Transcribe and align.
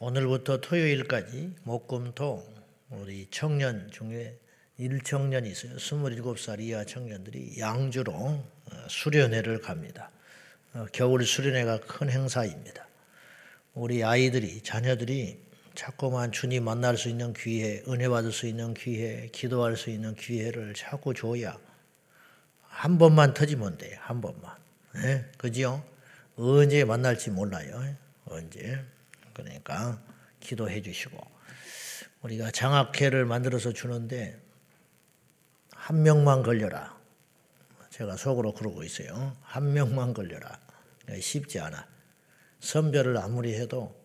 오늘부터 0.00 0.60
토요일까지 0.60 1.56
목금토 1.64 2.46
우리 2.90 3.26
청년 3.32 3.90
중에 3.90 4.38
1청년이 4.78 5.46
있어요. 5.46 5.74
27살 5.74 6.60
이하 6.60 6.84
청년들이 6.84 7.58
양주로 7.58 8.12
어, 8.14 8.44
수련회를 8.88 9.60
갑니다. 9.60 10.12
어, 10.72 10.86
겨울 10.92 11.26
수련회가 11.26 11.80
큰 11.80 12.10
행사입니다. 12.10 12.86
우리 13.74 14.04
아이들이 14.04 14.60
자녀들이 14.62 15.40
자꾸만 15.74 16.30
주님 16.30 16.62
만날 16.62 16.96
수 16.96 17.08
있는 17.08 17.32
기회, 17.32 17.82
은혜 17.88 18.08
받을 18.08 18.30
수 18.30 18.46
있는 18.46 18.74
기회, 18.74 19.28
기도할 19.32 19.76
수 19.76 19.90
있는 19.90 20.14
기회를 20.14 20.74
자꾸 20.74 21.12
줘야 21.12 21.58
한 22.62 22.98
번만 22.98 23.34
터지면 23.34 23.78
돼. 23.78 23.96
한 23.98 24.20
번만. 24.20 24.54
예? 24.98 25.24
그죠? 25.36 25.84
언제 26.36 26.84
만날지 26.84 27.30
몰라요. 27.30 27.96
언제. 28.26 28.84
그러니까 29.42 30.02
기도해 30.40 30.82
주시고 30.82 31.18
우리가 32.22 32.50
장학회를 32.50 33.24
만들어서 33.24 33.72
주는데 33.72 34.40
한 35.72 36.02
명만 36.02 36.42
걸려라. 36.42 36.98
제가 37.90 38.16
속으로 38.16 38.52
그러고 38.52 38.82
있어요. 38.82 39.36
한 39.42 39.72
명만 39.72 40.12
걸려라. 40.12 40.60
쉽지 41.20 41.60
않아. 41.60 41.86
선별을 42.60 43.16
아무리 43.16 43.54
해도 43.54 43.96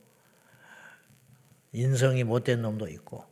인성이 1.71 2.23
못된 2.23 2.62
놈도 2.62 2.88
있고 2.90 3.26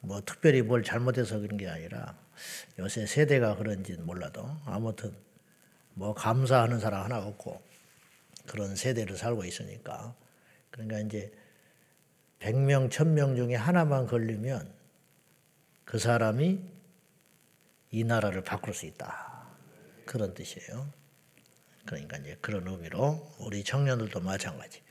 뭐 0.00 0.22
특별히 0.24 0.62
뭘 0.62 0.82
잘못해서 0.82 1.38
그런 1.38 1.58
게 1.58 1.68
아니라 1.68 2.18
요새 2.78 3.06
세대가 3.06 3.56
그런지는 3.56 4.06
몰라도 4.06 4.48
아무튼 4.64 5.14
뭐 5.92 6.14
감사하는 6.14 6.80
사람 6.80 7.04
하나 7.04 7.18
없고 7.18 7.60
그런 8.46 8.74
세대를 8.74 9.18
살고 9.18 9.44
있으니까 9.44 10.14
그러니까 10.70 11.00
이제 11.00 11.32
100명, 12.40 12.88
1000명 12.90 13.36
중에 13.36 13.54
하나만 13.54 14.06
걸리면 14.06 14.72
그 15.84 15.98
사람이 15.98 16.60
이 17.90 18.04
나라를 18.04 18.42
바꿀 18.42 18.74
수 18.74 18.86
있다. 18.86 19.48
그런 20.06 20.34
뜻이에요. 20.34 20.88
그러니까 21.84 22.16
이제 22.18 22.36
그런 22.40 22.66
의미로 22.66 23.28
우리 23.38 23.64
청년들도 23.64 24.20
마찬가지. 24.20 24.82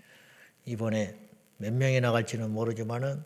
이번에 0.66 1.18
몇 1.58 1.74
명이 1.74 2.02
나갈지는 2.02 2.52
모르지만은 2.52 3.24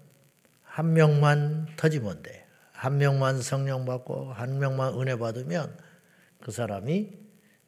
한 0.61 0.93
명만 0.93 1.67
터지면 1.75 2.23
돼. 2.23 2.45
한 2.71 2.97
명만 2.97 3.41
성령 3.41 3.85
받고 3.85 4.33
한 4.33 4.59
명만 4.59 4.99
은혜 4.99 5.17
받으면 5.17 5.77
그 6.41 6.51
사람이 6.51 7.17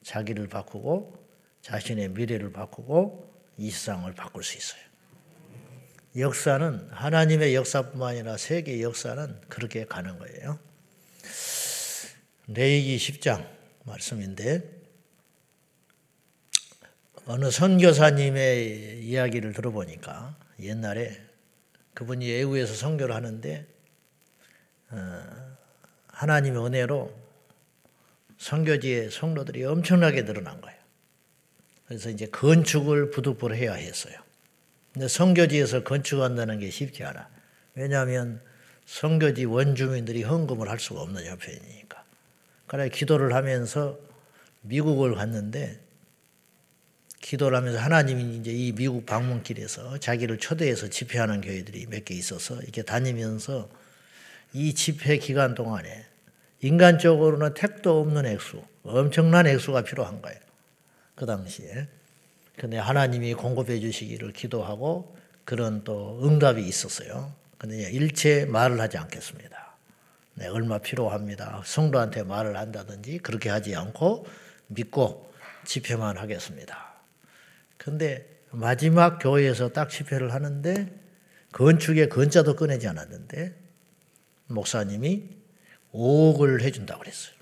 자기를 0.02 0.48
바꾸고 0.48 1.14
자신의 1.62 2.10
미래를 2.10 2.52
바꾸고 2.52 3.25
이 3.58 3.70
세상을 3.70 4.12
바꿀 4.14 4.42
수 4.42 4.56
있어요. 4.56 4.80
역사는 6.16 6.88
하나님의 6.92 7.54
역사뿐만 7.54 8.10
아니라 8.10 8.36
세계 8.36 8.82
역사는 8.82 9.40
그렇게 9.48 9.84
가는 9.84 10.18
거예요. 10.18 10.58
레이기 12.48 12.96
10장 12.96 13.46
말씀인데 13.84 14.76
어느 17.26 17.50
선교사님의 17.50 19.04
이야기를 19.04 19.52
들어보니까 19.52 20.36
옛날에 20.60 21.20
그분이 21.94 22.30
애우에서 22.30 22.74
선교를 22.74 23.14
하는데 23.14 23.66
어, 24.90 25.56
하나님의 26.08 26.64
은혜로 26.64 27.26
선교지의 28.38 29.10
성도들이 29.10 29.64
엄청나게 29.64 30.24
늘어난 30.24 30.60
거예요. 30.60 30.75
그래서 31.86 32.10
이제 32.10 32.26
건축을 32.26 33.10
부득불 33.10 33.54
해야 33.54 33.74
했어요. 33.74 34.14
근데 34.92 35.08
성교지에서 35.08 35.84
건축한다는 35.84 36.58
게 36.58 36.70
쉽지 36.70 37.04
않아. 37.04 37.28
왜냐하면 37.74 38.40
성교지 38.86 39.44
원주민들이 39.44 40.22
헌금을 40.22 40.68
할 40.68 40.78
수가 40.78 41.00
없는 41.02 41.24
형편이니까. 41.26 42.04
그래 42.66 42.88
기도를 42.88 43.34
하면서 43.34 43.98
미국을 44.62 45.14
갔는데 45.14 45.78
기도를 47.20 47.56
하면서 47.56 47.78
하나님이 47.78 48.36
이제 48.36 48.52
이 48.52 48.72
미국 48.72 49.04
방문길에서 49.06 49.98
자기를 49.98 50.38
초대해서 50.38 50.88
집회하는 50.88 51.40
교회들이 51.40 51.86
몇 51.86 52.04
개 52.04 52.14
있어서 52.14 52.60
이렇게 52.62 52.82
다니면서 52.82 53.68
이 54.52 54.74
집회 54.74 55.18
기간 55.18 55.54
동안에 55.54 56.06
인간적으로는 56.62 57.54
택도 57.54 58.00
없는 58.00 58.26
액수, 58.26 58.62
엄청난 58.84 59.46
액수가 59.46 59.82
필요한 59.82 60.22
거예요. 60.22 60.38
그 61.16 61.26
당시에. 61.26 61.88
근데 62.56 62.78
하나님이 62.78 63.34
공급해 63.34 63.80
주시기를 63.80 64.32
기도하고 64.32 65.16
그런 65.44 65.82
또 65.82 66.20
응답이 66.22 66.62
있었어요. 66.62 67.34
근데 67.58 67.90
일체 67.90 68.44
말을 68.44 68.80
하지 68.80 68.98
않겠습니다. 68.98 69.74
네, 70.34 70.46
얼마 70.48 70.78
필요합니다. 70.78 71.62
성도한테 71.64 72.22
말을 72.22 72.56
한다든지 72.56 73.18
그렇게 73.18 73.48
하지 73.48 73.74
않고 73.74 74.26
믿고 74.68 75.32
집회만 75.64 76.18
하겠습니다. 76.18 76.94
근데 77.78 78.28
마지막 78.50 79.18
교회에서 79.18 79.70
딱 79.70 79.88
집회를 79.88 80.34
하는데 80.34 80.92
건축에 81.52 82.08
건자도 82.08 82.56
꺼내지 82.56 82.86
않았는데 82.88 83.54
목사님이 84.48 85.28
5억을 85.92 86.62
해준다고 86.62 87.00
그랬어요. 87.00 87.34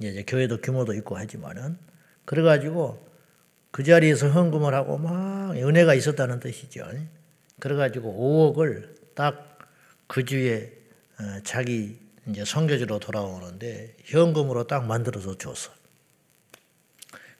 이제 0.00 0.24
교회도 0.26 0.62
규모도 0.62 0.94
있고 0.94 1.16
하지만은 1.16 1.76
그래가지고 2.24 3.06
그 3.70 3.84
자리에서 3.84 4.28
헌금을 4.28 4.74
하고 4.74 4.98
막 4.98 5.56
은혜가 5.56 5.94
있었다는 5.94 6.40
뜻이죠. 6.40 6.86
그래가지고 7.58 8.54
5억을 8.54 9.14
딱 9.14 9.52
그 10.12 10.26
주에 10.26 10.70
어, 11.18 11.40
자기 11.42 11.98
이제 12.28 12.44
선교지로 12.44 12.98
돌아오는데 12.98 13.96
현금으로 14.04 14.66
딱 14.66 14.84
만들어서 14.84 15.38
줬어. 15.38 15.72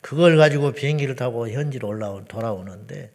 그걸 0.00 0.38
가지고 0.38 0.72
비행기를 0.72 1.15
타고 1.15 1.50
현지로 1.50 1.88
올라오 1.88 2.25
돌아오는데 2.25 3.12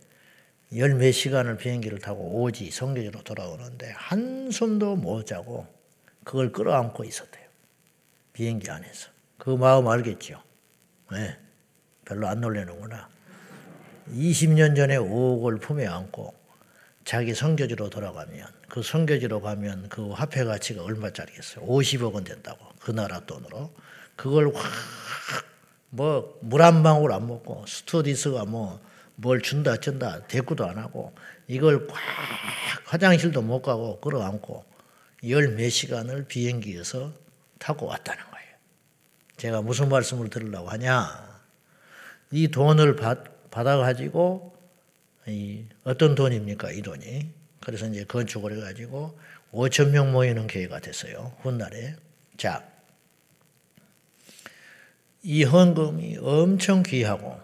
열 0.75 0.93
몇 0.93 1.11
시간을 1.11 1.57
비행기를 1.57 1.97
타고 1.97 2.43
오지 2.43 2.69
성교지로 2.69 3.23
돌아오는데 3.23 3.93
한숨도 3.95 4.95
못 4.95 5.25
자고 5.25 5.65
그걸 6.23 6.51
끌어안고 6.51 7.03
있었대요. 7.03 7.47
비행기 8.33 8.69
안에서. 8.69 9.09
그 9.39 9.49
마음 9.49 9.87
알겠죠? 9.87 10.39
네. 11.13 11.35
별로 12.07 12.27
안 12.27 12.39
놀래는구나. 12.41 13.09
20년 14.13 14.75
전에 14.75 14.97
5억을 14.97 15.59
품에 15.59 15.85
안고 15.85 16.33
자기 17.03 17.33
성교지로 17.33 17.89
돌아가면 17.89 18.47
그 18.69 18.81
성교지로 18.81 19.41
가면 19.41 19.89
그 19.89 20.11
화폐 20.11 20.43
가치가 20.45 20.83
얼마짜리겠어요? 20.83 21.65
50억은 21.65 22.25
된다고 22.25 22.65
그 22.79 22.91
나라 22.91 23.19
돈으로 23.21 23.73
그걸 24.15 24.51
확뭐물 25.91 26.61
한 26.61 26.83
방울 26.83 27.11
안 27.11 27.27
먹고 27.27 27.65
스튜디스가 27.67 28.45
뭐 28.45 28.79
뭘 29.19 29.41
준다 29.41 29.77
준다 29.77 30.25
대꾸도 30.27 30.63
안 30.65 30.77
하고 30.77 31.13
이걸 31.47 31.87
꽉 31.87 31.97
화장실도 32.85 33.41
못 33.41 33.63
가고 33.63 33.99
끌어안고 33.99 34.63
열 35.27 35.55
몇 35.55 35.69
시간을 35.69 36.25
비행기에서 36.25 37.11
타고 37.57 37.87
왔다는 37.87 38.23
거예요. 38.23 38.47
제가 39.37 39.63
무슨 39.63 39.89
말씀을 39.89 40.29
들으려고 40.29 40.69
하냐? 40.69 41.36
이 42.31 42.47
돈을 42.49 42.95
받, 42.95 43.49
받아가지고 43.51 44.55
이 45.27 45.65
어떤 45.83 46.15
돈입니까? 46.15 46.71
이 46.71 46.81
돈이. 46.81 47.29
그래서 47.61 47.87
이제 47.87 48.03
건축을 48.05 48.55
해가지고 48.57 49.17
5천 49.51 49.89
명 49.89 50.11
모이는 50.11 50.47
교회가 50.47 50.79
됐어요. 50.79 51.33
훗날에. 51.41 51.95
자, 52.37 52.63
이 55.23 55.43
헌금이 55.43 56.19
엄청 56.21 56.83
귀하고 56.83 57.39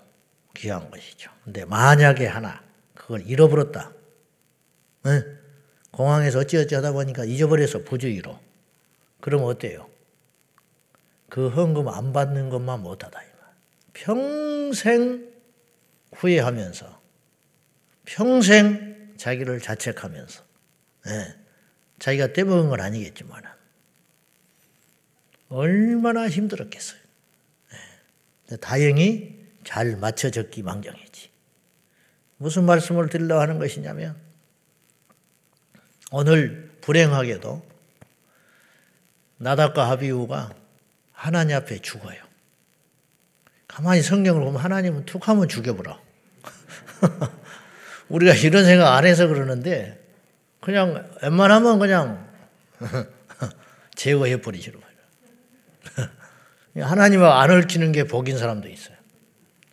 귀한 0.54 0.90
것이죠. 0.90 1.32
근데 1.44 1.66
만약에 1.66 2.28
하나 2.28 2.62
그걸 2.94 3.28
잃어버렸다. 3.28 3.92
네? 5.04 5.24
공항에서 5.92 6.40
어찌어찌 6.40 6.76
하다 6.76 6.94
보니까 6.94 7.26
잊어버려서 7.26 7.84
부주의로. 7.84 8.40
그럼 9.20 9.44
어때요? 9.44 9.90
그 11.30 11.50
헌금 11.50 11.88
안 11.88 12.14
받는 12.14 12.50
것만 12.50 12.82
못하다. 12.82 13.20
평생 13.94 15.32
후회하면서 16.14 17.02
평생 18.06 19.14
자기를 19.18 19.60
자책하면서 19.62 20.44
네. 21.06 21.36
자기가 22.00 22.34
떼먹은 22.34 22.70
건 22.70 22.82
아니겠지만 22.82 23.44
얼마나 25.50 26.28
힘들었겠어요. 26.28 27.00
네. 28.50 28.58
다행히 28.58 29.40
잘 29.64 29.96
맞춰졌기 29.96 30.64
망정이지. 30.64 31.30
무슨 32.38 32.66
말씀을 32.66 33.10
드리려고 33.10 33.40
하는 33.40 33.60
것이냐면 33.60 34.18
오늘 36.12 36.72
불행하게도 36.82 37.66
나답과 39.38 39.90
하비우가 39.90 40.54
하나님 41.12 41.56
앞에 41.56 41.80
죽어요. 41.80 42.23
가만히 43.74 44.04
성경을 44.04 44.44
보면 44.44 44.62
하나님은 44.62 45.06
툭 45.06 45.28
하면 45.28 45.48
죽여버려. 45.48 46.00
우리가 48.08 48.36
이런 48.36 48.66
생각 48.66 48.96
안 48.96 49.04
해서 49.04 49.26
그러는데 49.26 50.00
그냥 50.62 51.10
웬만하면 51.24 51.80
그냥 51.80 52.30
제거해 53.96 54.42
버리시는 54.42 54.80
거예요. 54.80 56.10
하나님을 56.88 57.26
안 57.26 57.50
얽히는 57.50 57.94
게 57.94 58.04
복인 58.04 58.38
사람도 58.38 58.70
있어요. 58.70 58.96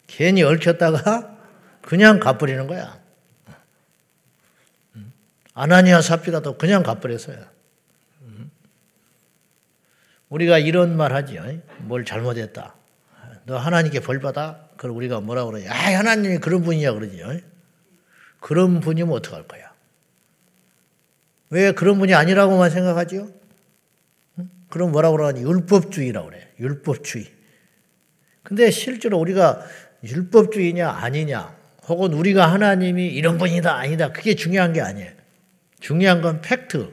괜히 0.07 0.43
얽혔다가 0.43 1.37
그냥 1.83 2.21
갚버리는 2.21 2.67
거야. 2.67 2.99
아나니아 5.53 6.01
사피라도 6.01 6.57
그냥 6.57 6.83
갚버렸어요. 6.83 7.45
우리가 10.31 10.59
이런 10.59 10.97
말 10.97 11.13
하지요. 11.13 11.45
뭘 11.81 12.07
잘못했다. 12.07 12.80
너 13.51 13.59
하나님께 13.59 13.99
벌 13.99 14.21
받아? 14.21 14.69
그걸 14.77 14.93
우리가 14.93 15.21
뭐라 15.21 15.45
그러냐. 15.45 15.73
아, 15.73 15.75
하나님이 15.75 16.39
그런 16.39 16.63
분이야 16.63 16.93
그러지요. 16.93 17.37
그런 18.39 18.79
분이면 18.79 19.13
어떡할 19.13 19.49
거야? 19.49 19.73
왜 21.49 21.73
그런 21.73 21.99
분이 21.99 22.15
아니라고만 22.15 22.71
생각하지요? 22.71 23.29
그럼 24.69 24.93
뭐라고 24.93 25.17
그러니? 25.17 25.41
율법주의라고 25.43 26.29
그래. 26.29 26.49
율법주의. 26.61 27.27
근데 28.45 28.71
실제로 28.71 29.19
우리가 29.19 29.67
율법주의냐 30.05 30.89
아니냐 30.89 31.53
혹은 31.89 32.13
우리가 32.13 32.53
하나님이 32.53 33.09
이런 33.09 33.37
분이다 33.37 33.75
아니다 33.75 34.13
그게 34.13 34.37
중요한 34.37 34.73
게 34.73 34.81
아니에요. 34.81 35.11
중요한 35.81 36.23
건 36.23 36.41
팩트. 36.41 36.89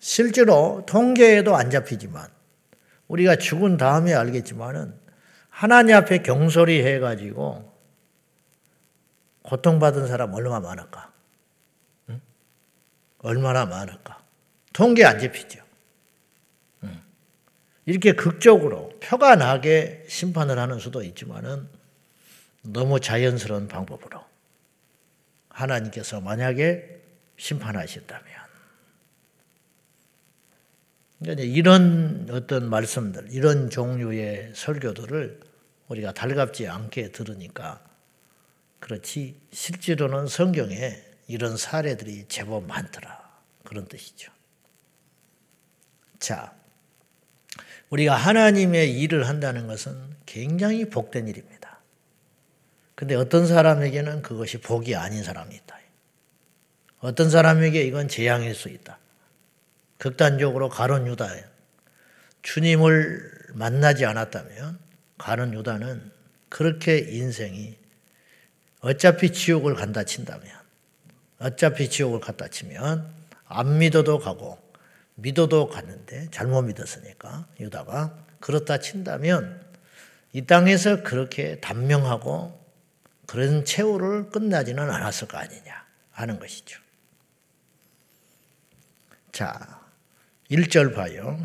실제로 0.00 0.82
통계에도 0.88 1.54
안 1.54 1.70
잡히지만 1.70 2.37
우리가 3.08 3.36
죽은 3.36 3.76
다음에 3.76 4.14
알겠지만은 4.14 4.94
하나님 5.48 5.96
앞에 5.96 6.18
경솔히 6.18 6.82
해가지고 6.84 7.76
고통받은 9.42 10.06
사람 10.06 10.34
얼마나 10.34 10.60
많을까? 10.60 11.12
응? 12.10 12.20
얼마나 13.18 13.64
많을까? 13.64 14.22
통계 14.72 15.04
안 15.04 15.18
잡히죠. 15.18 15.64
응. 16.84 17.02
이렇게 17.86 18.12
극적으로 18.12 18.92
표가 19.00 19.36
나게 19.36 20.04
심판을 20.06 20.58
하는 20.58 20.78
수도 20.78 21.02
있지만은 21.02 21.66
너무 22.62 23.00
자연스러운 23.00 23.68
방법으로 23.68 24.22
하나님께서 25.48 26.20
만약에 26.20 27.00
심판하신다면 27.38 28.27
그러니까 31.20 31.44
이런 31.44 32.28
어떤 32.30 32.68
말씀들, 32.70 33.28
이런 33.30 33.70
종류의 33.70 34.52
설교들을 34.54 35.40
우리가 35.88 36.12
달갑지 36.12 36.68
않게 36.68 37.12
들으니까 37.12 37.82
그렇지 38.78 39.40
실제로는 39.52 40.28
성경에 40.28 41.02
이런 41.26 41.56
사례들이 41.56 42.26
제법 42.28 42.66
많더라. 42.66 43.28
그런 43.64 43.86
뜻이죠. 43.86 44.32
자, 46.18 46.54
우리가 47.90 48.14
하나님의 48.14 48.98
일을 49.00 49.26
한다는 49.26 49.66
것은 49.66 49.96
굉장히 50.26 50.88
복된 50.88 51.26
일입니다. 51.28 51.80
근데 52.94 53.14
어떤 53.14 53.46
사람에게는 53.46 54.22
그것이 54.22 54.58
복이 54.58 54.94
아닌 54.96 55.22
사람이 55.22 55.54
있다. 55.54 55.78
어떤 57.00 57.30
사람에게 57.30 57.82
이건 57.82 58.08
재앙일 58.08 58.54
수 58.54 58.68
있다. 58.68 58.98
극단적으로 59.98 60.68
가론 60.68 61.06
유다 61.06 61.28
주님을 62.42 63.30
만나지 63.54 64.04
않았다면 64.04 64.78
가론 65.18 65.52
유다는 65.52 66.10
그렇게 66.48 66.98
인생이 66.98 67.76
어차피 68.80 69.32
지옥을 69.32 69.74
간다 69.74 70.04
친다면 70.04 70.52
어차피 71.38 71.90
지옥을 71.90 72.20
갔다 72.20 72.48
치면 72.48 73.12
안 73.46 73.78
믿어도 73.78 74.18
가고 74.18 74.58
믿어도 75.16 75.68
갔는데 75.68 76.28
잘못 76.30 76.62
믿었으니까 76.62 77.46
유다가 77.60 78.16
그렇다 78.40 78.78
친다면 78.78 79.60
이 80.32 80.46
땅에서 80.46 81.02
그렇게 81.02 81.58
단명하고 81.60 82.58
그런 83.26 83.64
최후를 83.64 84.30
끝나지는 84.30 84.88
않았을 84.90 85.28
거 85.28 85.38
아니냐 85.38 85.84
하는 86.12 86.38
것이죠. 86.38 86.80
자, 89.32 89.77
1절 90.50 90.94
봐요. 90.94 91.38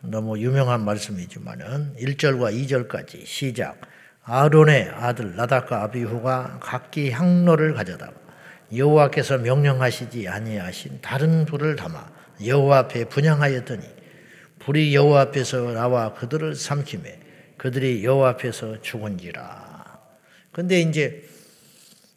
너무 0.00 0.38
유명한 0.38 0.84
말씀이지만은 0.84 1.96
1절과 1.96 2.54
2절까지 2.54 3.26
시작. 3.26 3.80
아론의 4.22 4.90
아들 4.90 5.34
나닥과 5.34 5.82
아비후가 5.82 6.58
각기 6.60 7.10
향로를 7.10 7.74
가져다 7.74 8.10
여호와께서 8.74 9.38
명령하시지 9.38 10.28
아니하신 10.28 11.00
다른 11.02 11.44
불을 11.44 11.76
담아 11.76 12.10
여호와 12.44 12.78
앞에 12.78 13.04
분양하였더니 13.06 13.84
불이 14.60 14.94
여호와 14.94 15.22
앞에서 15.22 15.72
나와 15.72 16.14
그들을 16.14 16.54
삼키매 16.54 17.20
그들이 17.58 18.04
여호와 18.04 18.30
앞에서 18.30 18.80
죽은지라. 18.80 19.98
근데 20.52 20.80
이제 20.80 21.24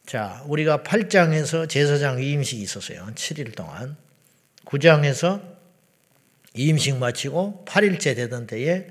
자 0.05 0.43
우리가 0.45 0.83
8장에서 0.83 1.67
제사장 1.67 2.19
위임식이 2.19 2.61
있었어요. 2.61 3.07
7일 3.15 3.55
동안 3.55 3.97
9장에서 4.65 5.56
임식 6.65 6.97
마치고 6.97 7.65
8일째 7.67 8.15
되던 8.15 8.47
때에 8.47 8.87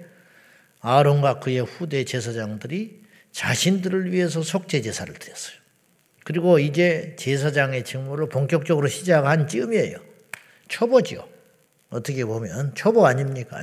아론과 0.80 1.40
그의 1.40 1.60
후대 1.60 2.04
제사장들이 2.04 3.02
자신들을 3.32 4.12
위해서 4.12 4.42
속죄 4.42 4.80
제사를 4.82 5.12
드렸어요. 5.12 5.56
그리고 6.24 6.58
이제 6.58 7.14
제사장의 7.18 7.84
직무를 7.84 8.28
본격적으로 8.28 8.88
시작한 8.88 9.46
즈음이에요. 9.46 9.98
초보죠. 10.68 11.28
어떻게 11.90 12.24
보면 12.24 12.74
초보 12.74 13.06
아닙니까? 13.06 13.60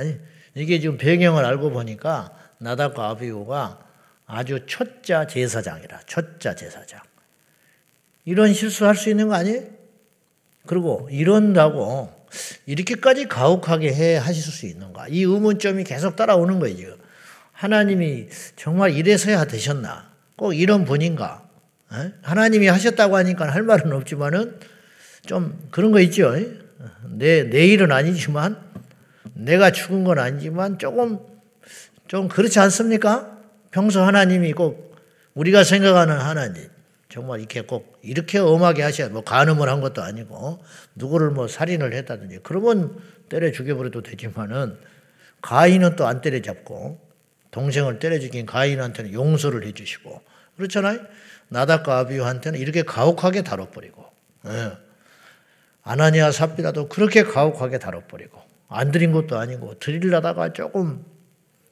이게 0.55 0.79
지금 0.79 0.97
배경을 0.97 1.43
알고 1.43 1.71
보니까 1.71 2.31
나답과 2.59 3.09
아비우가 3.09 3.79
아주 4.25 4.65
초짜 4.65 5.27
제사장이라 5.27 6.01
초짜 6.05 6.55
제사장. 6.55 7.01
이런 8.25 8.53
실수할 8.53 8.95
수 8.95 9.09
있는 9.09 9.27
거 9.27 9.35
아니에요? 9.35 9.63
그리고 10.65 11.09
이런다고 11.11 12.22
이렇게까지 12.65 13.27
가혹하게 13.27 13.93
해 13.93 14.15
하실 14.17 14.43
수 14.43 14.65
있는가? 14.65 15.07
이 15.09 15.23
의문점이 15.23 15.83
계속 15.83 16.15
따라오는 16.15 16.59
거예요. 16.59 16.95
하나님이 17.51 18.27
정말 18.55 18.91
이래서야 18.91 19.45
되셨나? 19.45 20.11
꼭 20.35 20.53
이런 20.53 20.85
분인가? 20.85 21.47
하나님이 22.21 22.67
하셨다고 22.67 23.15
하니까 23.17 23.49
할 23.49 23.63
말은 23.63 23.93
없지만은 23.93 24.59
좀 25.25 25.67
그런 25.71 25.91
거 25.91 25.99
있죠. 26.01 26.35
내, 27.09 27.43
내 27.43 27.67
일은 27.67 27.91
아니지만 27.91 28.57
내가 29.33 29.71
죽은 29.71 30.03
건 30.03 30.19
아니지만 30.19 30.79
조금 30.79 31.19
좀 32.07 32.27
그렇지 32.27 32.59
않습니까? 32.59 33.37
평소 33.71 34.01
하나님이 34.01 34.53
꼭 34.53 34.95
우리가 35.33 35.63
생각하는 35.63 36.17
하나님 36.19 36.67
정말 37.13 37.41
이렇게 37.41 37.61
꼭 37.61 37.99
이렇게 38.01 38.39
엄하게 38.39 38.81
하셔야 38.81 39.09
뭐 39.09 39.23
간음을 39.23 39.69
한 39.69 39.81
것도 39.81 40.01
아니고 40.01 40.63
누구를 40.95 41.29
뭐 41.29 41.47
살인을 41.47 41.93
했다든지 41.93 42.39
그러면 42.41 42.97
때려 43.29 43.51
죽여버려도 43.51 44.01
되지만은 44.01 44.79
가인은 45.43 45.95
또 45.95 46.07
안 46.07 46.21
때려잡고 46.21 46.99
동생을 47.51 47.99
때려 47.99 48.17
죽인 48.17 48.47
가인한테는 48.47 49.13
용서를 49.13 49.63
해주시고 49.67 50.23
그렇잖아요. 50.57 51.01
나닥과 51.49 51.99
아비유한테는 51.99 52.59
이렇게 52.59 52.81
가혹하게 52.81 53.43
다뤄버리고 53.43 54.05
예. 54.47 54.71
아나니아 55.83 56.31
삽비라도 56.31 56.89
그렇게 56.89 57.21
가혹하게 57.21 57.77
다뤄버리고 57.77 58.41
안 58.69 58.91
드린 58.91 59.11
것도 59.11 59.37
아니고 59.37 59.77
드리려다가 59.77 60.51
조금 60.53 61.05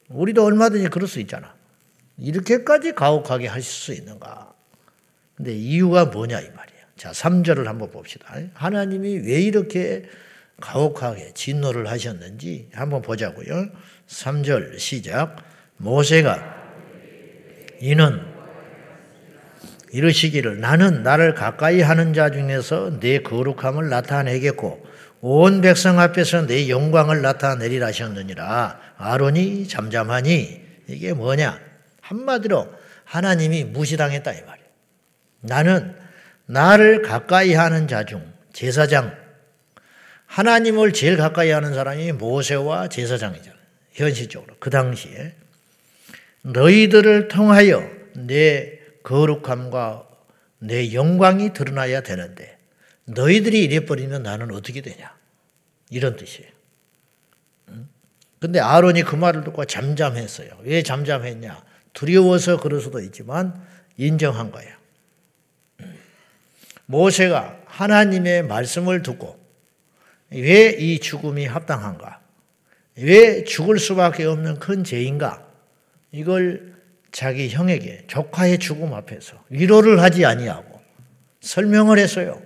우리도 0.08 0.44
얼마든지 0.44 0.88
그럴 0.90 1.08
수 1.08 1.18
있잖아. 1.18 1.52
이렇게까지 2.16 2.94
가혹하게 2.94 3.48
하실 3.48 3.64
수 3.64 3.92
있는가? 3.92 4.51
근데 5.42 5.56
이유가 5.56 6.04
뭐냐 6.04 6.38
이 6.38 6.50
말이에요. 6.54 6.82
자, 6.96 7.10
3절을 7.10 7.64
한번 7.64 7.90
봅시다. 7.90 8.32
하나님이 8.54 9.22
왜 9.26 9.40
이렇게 9.40 10.04
가혹하게 10.60 11.32
진노를 11.34 11.90
하셨는지 11.90 12.68
한번 12.72 13.02
보자고요. 13.02 13.70
3절 14.06 14.78
시작. 14.78 15.34
모세가 15.78 16.40
이는 17.80 18.20
이르시기를 19.90 20.60
나는 20.60 21.02
나를 21.02 21.34
가까이 21.34 21.80
하는 21.80 22.14
자 22.14 22.30
중에서 22.30 23.00
내 23.00 23.18
거룩함을 23.18 23.88
나타내겠고 23.88 24.86
온 25.22 25.60
백성 25.60 25.98
앞에서 25.98 26.46
내 26.46 26.68
영광을 26.68 27.20
나타내리라 27.20 27.88
하셨느니라. 27.88 28.78
아론이 28.96 29.66
잠잠하니 29.66 30.62
이게 30.86 31.12
뭐냐? 31.12 31.58
한마디로 32.00 32.72
하나님이 33.04 33.64
무시당했다 33.64 34.30
이 34.34 34.42
말이에요. 34.42 34.61
나는 35.42 35.94
나를 36.46 37.02
가까이 37.02 37.54
하는 37.54 37.86
자 37.88 38.04
중 38.04 38.32
제사장 38.52 39.16
하나님을 40.26 40.92
제일 40.92 41.16
가까이 41.16 41.50
하는 41.50 41.74
사람이 41.74 42.12
모세와 42.12 42.88
제사장이잖아요. 42.88 43.60
현실적으로 43.92 44.56
그 44.58 44.70
당시에 44.70 45.34
너희들을 46.42 47.28
통하여 47.28 47.86
내 48.14 48.78
거룩함과 49.02 50.08
내 50.58 50.92
영광이 50.94 51.52
드러나야 51.52 52.02
되는데 52.02 52.58
너희들이 53.04 53.62
이래버리면 53.64 54.22
나는 54.22 54.52
어떻게 54.52 54.80
되냐. 54.80 55.14
이런 55.90 56.16
뜻이에요. 56.16 56.50
근데 58.38 58.58
아론이 58.58 59.02
그 59.02 59.14
말을 59.14 59.44
듣고 59.44 59.64
잠잠했어요. 59.66 60.48
왜 60.62 60.82
잠잠했냐? 60.82 61.62
두려워서 61.92 62.58
그럴 62.58 62.80
수도 62.80 63.00
있지만 63.00 63.62
인정한 63.96 64.50
거예요. 64.50 64.74
모세가 66.86 67.58
하나님의 67.66 68.44
말씀을 68.44 69.02
듣고 69.02 69.38
왜 70.30 70.76
이 70.78 70.98
죽음이 70.98 71.46
합당한가? 71.46 72.20
왜 72.96 73.44
죽을 73.44 73.78
수밖에 73.78 74.24
없는 74.24 74.58
큰 74.58 74.84
죄인가? 74.84 75.46
이걸 76.10 76.74
자기 77.10 77.48
형에게 77.50 78.04
조카의 78.06 78.58
죽음 78.58 78.94
앞에서 78.94 79.36
위로를 79.50 80.00
하지 80.00 80.24
아니하고 80.24 80.80
설명을 81.40 81.98
했어요. 81.98 82.40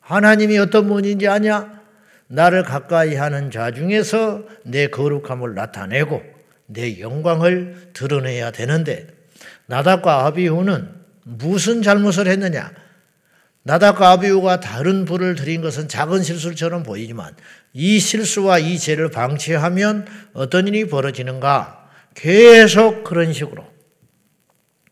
하나님이 0.00 0.58
어떤 0.58 0.86
분인지 0.88 1.26
아냐? 1.28 1.82
나를 2.26 2.62
가까이 2.62 3.14
하는 3.14 3.50
자 3.50 3.70
중에서 3.70 4.44
내 4.64 4.86
거룩함을 4.88 5.54
나타내고 5.54 6.22
내 6.66 7.00
영광을 7.00 7.90
드러내야 7.92 8.50
되는데 8.50 9.06
나답과 9.66 10.26
아비후는 10.26 10.88
무슨 11.24 11.82
잘못을 11.82 12.26
했느냐? 12.28 12.72
나답과 13.64 14.10
아비후가 14.12 14.60
다른 14.60 15.04
불을 15.06 15.36
들인 15.36 15.62
것은 15.62 15.88
작은 15.88 16.22
실수처럼 16.22 16.82
보이지만 16.82 17.34
이 17.72 17.98
실수와 17.98 18.58
이 18.58 18.78
죄를 18.78 19.10
방치하면 19.10 20.06
어떤 20.34 20.68
일이 20.68 20.86
벌어지는가? 20.86 21.88
계속 22.14 23.04
그런 23.04 23.32
식으로. 23.32 23.66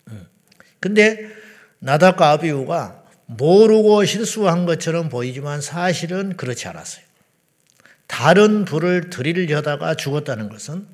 음. 0.09 0.27
근데 0.81 1.31
나답과 1.81 2.31
아비후가 2.31 3.03
모르고 3.27 4.05
실수한 4.07 4.65
것처럼 4.65 5.11
보이지만 5.11 5.61
사실은 5.61 6.37
그렇지 6.37 6.67
않았어요. 6.67 7.05
다른 8.07 8.65
불을 8.65 9.11
들이려다가 9.11 9.95
죽었다는 9.95 10.49
것은 10.49 10.87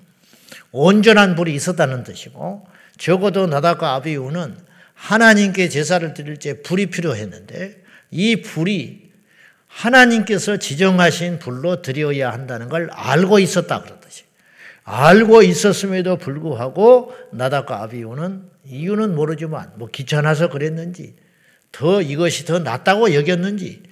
온전한 0.72 1.36
불이 1.36 1.54
있었다는 1.54 2.04
뜻이고 2.04 2.66
적어도 2.96 3.46
나답과 3.46 3.94
아비우는 3.94 4.67
하나님께 4.98 5.68
제사를 5.68 6.12
드릴 6.12 6.36
때 6.36 6.60
불이 6.60 6.86
필요했는데 6.86 7.82
이 8.10 8.42
불이 8.42 9.08
하나님께서 9.68 10.56
지정하신 10.56 11.38
불로 11.38 11.82
드려야 11.82 12.32
한다는 12.32 12.68
걸 12.68 12.90
알고 12.90 13.38
있었다 13.38 13.82
그러듯이 13.82 14.24
알고 14.82 15.42
있었음에도 15.42 16.16
불구하고 16.16 17.14
나답과 17.32 17.82
아비우는 17.82 18.42
이유는 18.66 19.14
모르지만 19.14 19.72
뭐 19.76 19.88
귀찮아서 19.88 20.48
그랬는지 20.48 21.14
더 21.70 22.02
이것이 22.02 22.44
더 22.44 22.58
낫다고 22.58 23.14
여겼는지 23.14 23.82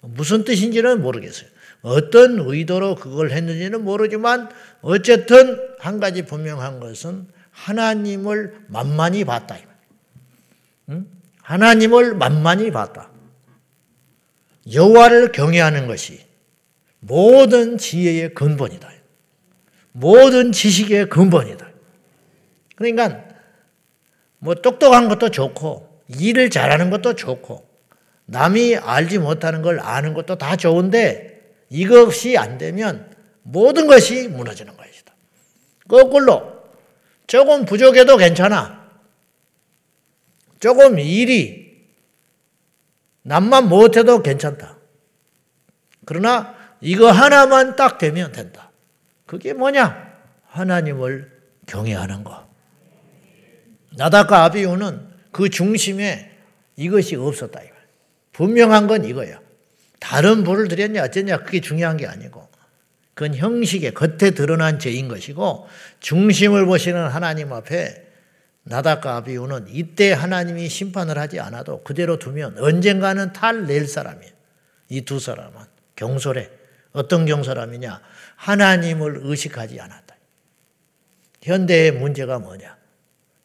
무슨 0.00 0.44
뜻인지는 0.44 1.02
모르겠어요. 1.02 1.48
어떤 1.80 2.38
의도로 2.38 2.94
그걸 2.94 3.30
했는지는 3.32 3.82
모르지만 3.82 4.48
어쨌든 4.80 5.58
한 5.80 5.98
가지 5.98 6.22
분명한 6.22 6.80
것은 6.80 7.26
하나님을 7.50 8.54
만만히 8.68 9.24
봤다. 9.24 9.56
응? 10.90 11.06
하나님을 11.42 12.14
만만히 12.14 12.70
봤다. 12.70 13.10
여호와를 14.72 15.32
경외하는 15.32 15.86
것이 15.86 16.24
모든 17.00 17.78
지혜의 17.78 18.34
근본이다. 18.34 18.92
모든 19.92 20.52
지식의 20.52 21.08
근본이다. 21.08 21.68
그러니까 22.76 23.24
뭐 24.38 24.54
똑똑한 24.54 25.08
것도 25.08 25.30
좋고 25.30 26.02
일을 26.18 26.50
잘하는 26.50 26.90
것도 26.90 27.14
좋고 27.14 27.68
남이 28.24 28.76
알지 28.76 29.18
못하는 29.18 29.62
걸 29.62 29.80
아는 29.80 30.14
것도 30.14 30.38
다 30.38 30.56
좋은데 30.56 31.40
이것이 31.68 32.38
안 32.38 32.58
되면 32.58 33.10
모든 33.42 33.86
것이 33.86 34.28
무너지는 34.28 34.76
것이다. 34.76 35.14
거꾸로 35.88 36.62
조금 37.26 37.64
부족해도 37.64 38.16
괜찮아. 38.16 38.81
조금 40.62 41.00
일이 41.00 41.88
남만 43.22 43.68
못해도 43.68 44.22
괜찮다. 44.22 44.76
그러나 46.04 46.54
이거 46.80 47.10
하나만 47.10 47.74
딱 47.74 47.98
되면 47.98 48.30
된다. 48.30 48.70
그게 49.26 49.54
뭐냐? 49.54 50.20
하나님을 50.46 51.32
경외하는 51.66 52.22
거. 52.22 52.46
나다카 53.96 54.44
아비우는 54.44 55.08
그 55.32 55.50
중심에 55.50 56.30
이것이 56.76 57.16
없었다. 57.16 57.60
분명한 58.30 58.86
건 58.86 59.04
이거야. 59.04 59.40
다른 59.98 60.44
불을 60.44 60.68
드렸냐 60.68 61.02
어쨌냐 61.02 61.38
그게 61.38 61.60
중요한 61.60 61.96
게 61.96 62.06
아니고 62.06 62.48
그건 63.14 63.34
형식에 63.34 63.90
겉에 63.90 64.30
드러난 64.30 64.78
죄인 64.78 65.08
것이고 65.08 65.66
중심을 65.98 66.66
보시는 66.66 67.08
하나님 67.08 67.52
앞에 67.52 68.11
나다카 68.64 69.16
아비우는 69.16 69.66
이때 69.68 70.12
하나님이 70.12 70.68
심판을 70.68 71.18
하지 71.18 71.40
않아도 71.40 71.82
그대로 71.82 72.18
두면 72.18 72.58
언젠가는 72.58 73.32
탈낼 73.32 73.86
사람이에요. 73.86 74.32
이 74.88 75.02
두 75.02 75.18
사람은 75.18 75.52
경솔해. 75.96 76.50
어떤 76.92 77.24
경솔함이냐? 77.26 78.00
하나님을 78.36 79.20
의식하지 79.22 79.80
않았다. 79.80 80.16
현대의 81.42 81.92
문제가 81.92 82.38
뭐냐? 82.38 82.76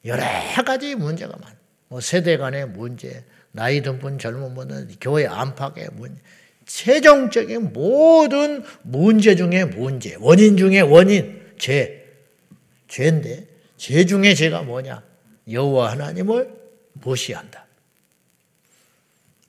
여러 0.05 0.23
가지 0.65 0.95
문제가 0.95 1.35
많아. 1.37 1.55
뭐 1.87 2.01
세대 2.01 2.37
간의 2.37 2.67
문제, 2.67 3.23
나이 3.51 3.81
든 3.81 3.99
분, 3.99 4.19
젊은 4.19 4.53
분은 4.53 4.89
교회 4.99 5.25
안팎의 5.25 5.89
문제, 5.93 6.21
최종적인 6.65 7.71
모든 7.71 8.63
문제 8.83 9.35
중에 9.35 9.63
문제, 9.63 10.15
원인 10.19 10.57
중에 10.57 10.81
원인, 10.81 11.53
죄. 11.57 12.05
죄인데, 12.89 13.47
죄 13.77 14.05
중에 14.05 14.33
죄가 14.33 14.63
뭐냐? 14.63 15.01
여호와 15.49 15.91
하나님을 15.91 16.53
무시한다. 16.93 17.65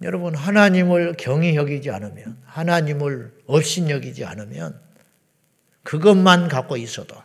여러분, 0.02 0.35
하나님을 0.35 1.14
경히 1.19 1.57
여기지 1.57 1.90
않으면, 1.90 2.37
하나님을 2.45 3.33
없인 3.47 3.90
여기지 3.90 4.25
않으면, 4.25 4.78
그것만 5.83 6.49
갖고 6.49 6.76
있어도 6.76 7.17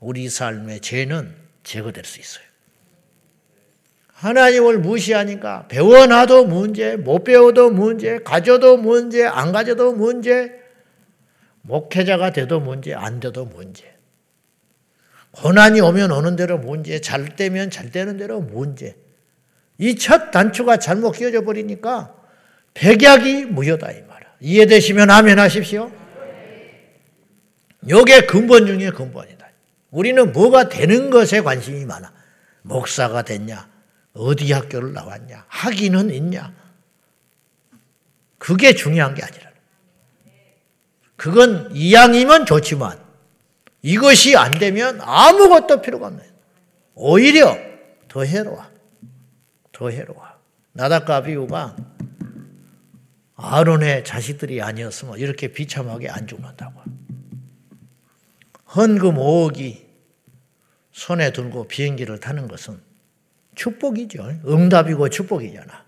우리 0.00 0.28
삶의 0.28 0.80
죄는 0.80 1.34
제거될 1.62 2.04
수 2.04 2.18
있어요. 2.18 2.44
하나님을 4.22 4.78
무시하니까 4.78 5.66
배워놔도 5.68 6.46
문제, 6.46 6.96
못 6.96 7.24
배워도 7.24 7.70
문제, 7.70 8.18
가져도 8.20 8.76
문제, 8.76 9.26
안 9.26 9.52
가져도 9.52 9.92
문제, 9.92 10.60
목회자가 11.62 12.32
돼도 12.32 12.60
문제, 12.60 12.94
안 12.94 13.20
돼도 13.20 13.46
문제. 13.46 13.92
고난이 15.32 15.80
오면 15.80 16.12
오는 16.12 16.36
대로 16.36 16.58
문제, 16.58 17.00
잘 17.00 17.36
되면 17.36 17.70
잘 17.70 17.90
되는 17.90 18.16
대로 18.16 18.40
문제. 18.40 18.96
이 19.78 19.96
첫 19.96 20.30
단추가 20.30 20.76
잘못 20.76 21.12
끼어져 21.12 21.42
버리니까 21.42 22.14
백약이 22.74 23.46
무효다 23.46 23.90
이 23.90 24.02
말이야. 24.02 24.30
이해되시면 24.40 25.10
아멘 25.10 25.38
하십시오. 25.38 25.90
요게 27.88 28.26
근본 28.26 28.66
중에 28.66 28.90
근본이다. 28.90 29.48
우리는 29.90 30.32
뭐가 30.32 30.68
되는 30.68 31.10
것에 31.10 31.40
관심이 31.40 31.84
많아. 31.84 32.12
목사가 32.62 33.22
됐냐, 33.22 33.68
어디 34.14 34.52
학교를 34.52 34.92
나왔냐? 34.92 35.44
학위는 35.48 36.10
있냐? 36.10 36.54
그게 38.38 38.74
중요한 38.74 39.14
게 39.14 39.22
아니라. 39.22 39.50
그건 41.16 41.70
이양이면 41.72 42.46
좋지만 42.46 43.01
이것이 43.82 44.36
안 44.36 44.58
되면 44.58 45.00
아무것도 45.00 45.82
필요가 45.82 46.06
없네. 46.06 46.22
오히려 46.94 47.56
더 48.08 48.24
해로워. 48.24 48.64
더 49.72 49.90
해로워. 49.90 50.22
나답과 50.72 51.16
아비우가 51.16 51.76
아론의 53.34 54.04
자식들이 54.04 54.62
아니었으면 54.62 55.18
이렇게 55.18 55.48
비참하게 55.48 56.08
안 56.08 56.26
죽는다고. 56.26 56.80
헌금 58.76 59.16
5억이 59.16 59.84
손에 60.92 61.32
들고 61.32 61.66
비행기를 61.66 62.20
타는 62.20 62.48
것은 62.48 62.80
축복이죠. 63.54 64.40
응답이고 64.46 65.08
축복이잖아. 65.08 65.84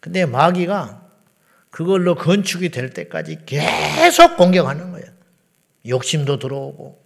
근데 0.00 0.26
마귀가 0.26 1.08
그걸로 1.70 2.16
건축이 2.16 2.70
될 2.70 2.90
때까지 2.90 3.44
계속 3.46 4.36
공격하는 4.36 4.90
거예요. 4.90 5.06
욕심도 5.86 6.38
들어오고 6.38 7.01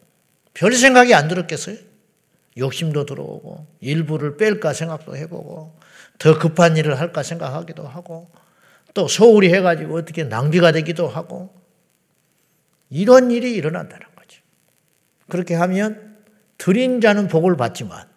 별 0.56 0.72
생각이 0.72 1.12
안 1.12 1.28
들었겠어요? 1.28 1.76
욕심도 2.56 3.04
들어오고 3.04 3.66
일부를 3.80 4.38
뺄까 4.38 4.72
생각도 4.72 5.14
해보고 5.14 5.78
더 6.18 6.38
급한 6.38 6.78
일을 6.78 6.98
할까 6.98 7.22
생각하기도 7.22 7.86
하고 7.86 8.30
또 8.94 9.06
소홀히 9.06 9.52
해가지고 9.52 9.98
어떻게 9.98 10.24
낭비가 10.24 10.72
되기도 10.72 11.08
하고 11.08 11.54
이런 12.88 13.30
일이 13.30 13.52
일어난다는 13.52 14.06
거죠. 14.16 14.40
그렇게 15.28 15.54
하면 15.54 16.24
드린 16.56 17.02
자는 17.02 17.28
복을 17.28 17.58
받지만 17.58 18.08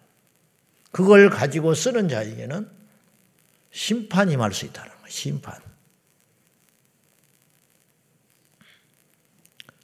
그걸 0.92 1.28
가지고 1.28 1.74
쓰는 1.74 2.08
자에게는 2.08 2.70
심판이 3.70 4.38
말 4.38 4.54
수 4.54 4.64
있다는 4.64 4.90
거예요. 4.90 5.06
심판. 5.08 5.54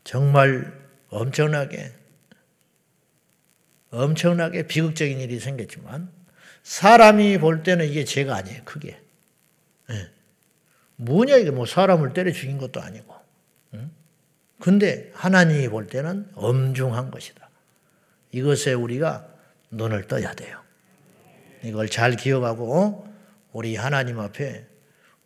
정말 0.05 0.73
엄청나게 1.11 1.96
엄청나게 3.90 4.66
비극적인 4.66 5.21
일이 5.21 5.38
생겼지만 5.38 6.11
사람이 6.62 7.38
볼 7.38 7.62
때는 7.62 7.87
이게 7.87 8.05
죄가 8.05 8.35
아니에요. 8.35 8.62
크게. 8.64 9.00
네. 9.88 10.11
뭐냐 10.97 11.37
이게 11.37 11.50
뭐 11.50 11.66
사람을 11.66 12.12
때려 12.12 12.33
죽인 12.33 12.59
것도 12.59 12.81
아니고. 12.81 13.14
응? 13.75 13.90
근데 14.59 15.11
하나님이 15.14 15.69
볼 15.69 15.87
때는 15.87 16.28
엄중한 16.35 17.11
것이다. 17.11 17.49
이것에 18.33 18.73
우리가 18.73 19.28
눈을 19.71 20.09
떠야 20.09 20.35
돼요. 20.35 20.61
이걸 21.62 21.88
잘 21.88 22.16
기억하고 22.16 23.07
우리 23.52 23.76
하나님 23.76 24.21
앞에 24.21 24.66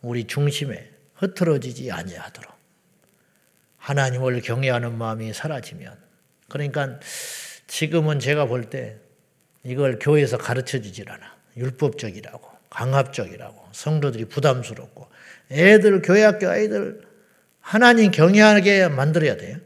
우리 0.03 0.27
중심에 0.27 0.91
흐트러지지 1.15 1.91
아니하도록 1.91 2.53
하나님을 3.79 4.41
경외하는 4.41 4.97
마음이 4.97 5.33
사라지면 5.33 5.99
그러니까 6.49 7.01
지금은 7.71 8.19
제가 8.19 8.47
볼 8.47 8.69
때 8.69 8.97
이걸 9.63 9.99
교회에서 10.01 10.39
가르쳐 10.39 10.81
주질 10.81 11.09
않아. 11.11 11.37
율법적이라고, 11.57 12.49
강압적이라고, 12.69 13.69
성도들이 13.73 14.25
부담스럽고, 14.25 15.09
애들, 15.53 16.03
교회 16.03 16.25
학교 16.25 16.49
아이들 16.49 17.03
하나님 17.61 18.11
경외하게 18.11 18.89
만들어야 18.89 19.37
돼요. 19.37 19.59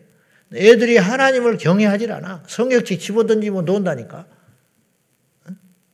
애들이 0.55 0.99
하나님을 0.99 1.57
경외하질 1.57 2.13
않아. 2.13 2.43
성역책 2.47 3.01
집어던지면 3.01 3.65
논다니까. 3.65 4.27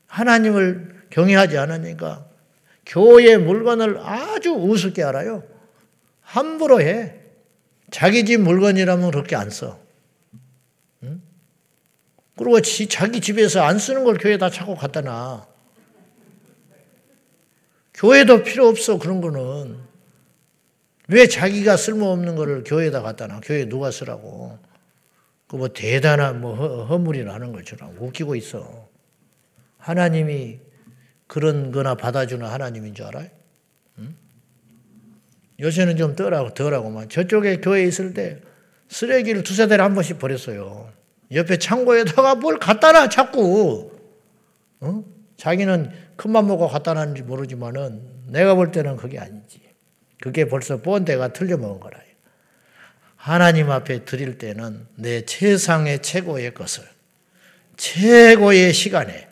하나님을 0.06 1.04
경외하지 1.10 1.58
않으니까 1.58 2.26
교회 2.86 3.36
물건을 3.36 3.98
아주 3.98 4.50
우습게 4.50 5.04
알아요. 5.04 5.44
함부로 6.22 6.80
해. 6.80 7.14
자기 7.90 8.24
집 8.24 8.40
물건이라면 8.40 9.10
그렇게 9.12 9.36
안 9.36 9.50
써. 9.50 9.78
그리고 12.40 12.58
자기 12.88 13.20
집에서 13.20 13.60
안 13.60 13.78
쓰는 13.78 14.02
걸 14.02 14.16
교회에다 14.16 14.48
자꾸 14.48 14.74
갖다 14.74 15.02
놔. 15.02 15.46
교회도 17.92 18.44
필요 18.44 18.66
없어, 18.66 18.98
그런 18.98 19.20
거는. 19.20 19.76
왜 21.08 21.28
자기가 21.28 21.76
쓸모없는 21.76 22.36
거를 22.36 22.64
교회에다 22.64 23.02
갖다 23.02 23.26
놔? 23.26 23.40
교회 23.40 23.68
누가 23.68 23.90
쓰라고. 23.90 24.58
그 25.48 25.56
뭐 25.56 25.68
대단한 25.68 26.40
뭐 26.40 26.54
허, 26.54 26.96
물이라는 26.96 27.52
것처럼 27.52 27.94
웃기고 27.98 28.34
있어. 28.36 28.88
하나님이 29.76 30.60
그런 31.26 31.72
거나 31.72 31.94
받아주는 31.94 32.46
하나님인 32.46 32.94
줄 32.94 33.04
알아요? 33.04 33.28
응? 33.98 34.16
요새는 35.60 35.98
좀 35.98 36.16
덜하고, 36.16 36.54
덜하고만. 36.54 37.10
저쪽에 37.10 37.58
교회 37.58 37.84
있을 37.84 38.14
때 38.14 38.40
쓰레기를 38.88 39.42
두세 39.42 39.66
대를 39.66 39.84
한 39.84 39.94
번씩 39.94 40.18
버렸어요. 40.18 40.99
옆에 41.32 41.58
창고에다가 41.58 42.34
뭘 42.36 42.58
갖다 42.58 42.92
놔, 42.92 43.08
자꾸. 43.08 43.92
어? 44.80 45.04
자기는 45.36 45.90
큰맘 46.16 46.46
먹고 46.46 46.68
갖다 46.68 46.94
놨는지 46.94 47.22
모르지만은 47.22 48.02
내가 48.26 48.54
볼 48.54 48.72
때는 48.72 48.96
그게 48.96 49.18
아니지. 49.18 49.60
그게 50.20 50.46
벌써 50.46 50.78
본대가 50.78 51.32
틀려먹은 51.32 51.80
거라. 51.80 52.00
하나님 53.20 53.70
앞에 53.70 54.06
드릴 54.06 54.38
때는 54.38 54.86
내 54.94 55.26
최상의 55.26 56.00
최고의 56.00 56.54
것을 56.54 56.84
최고의 57.76 58.72
시간에 58.72 59.28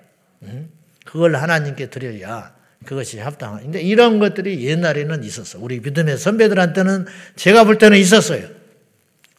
그걸 1.06 1.34
하나님께 1.34 1.88
드려야 1.88 2.54
그것이 2.84 3.18
합당한. 3.18 3.62
근데 3.62 3.80
이런 3.80 4.18
것들이 4.18 4.62
옛날에는 4.66 5.24
있었어. 5.24 5.58
우리 5.58 5.80
믿음의 5.80 6.18
선배들한테는 6.18 7.06
제가 7.36 7.64
볼 7.64 7.78
때는 7.78 7.96
있었어요. 7.96 8.46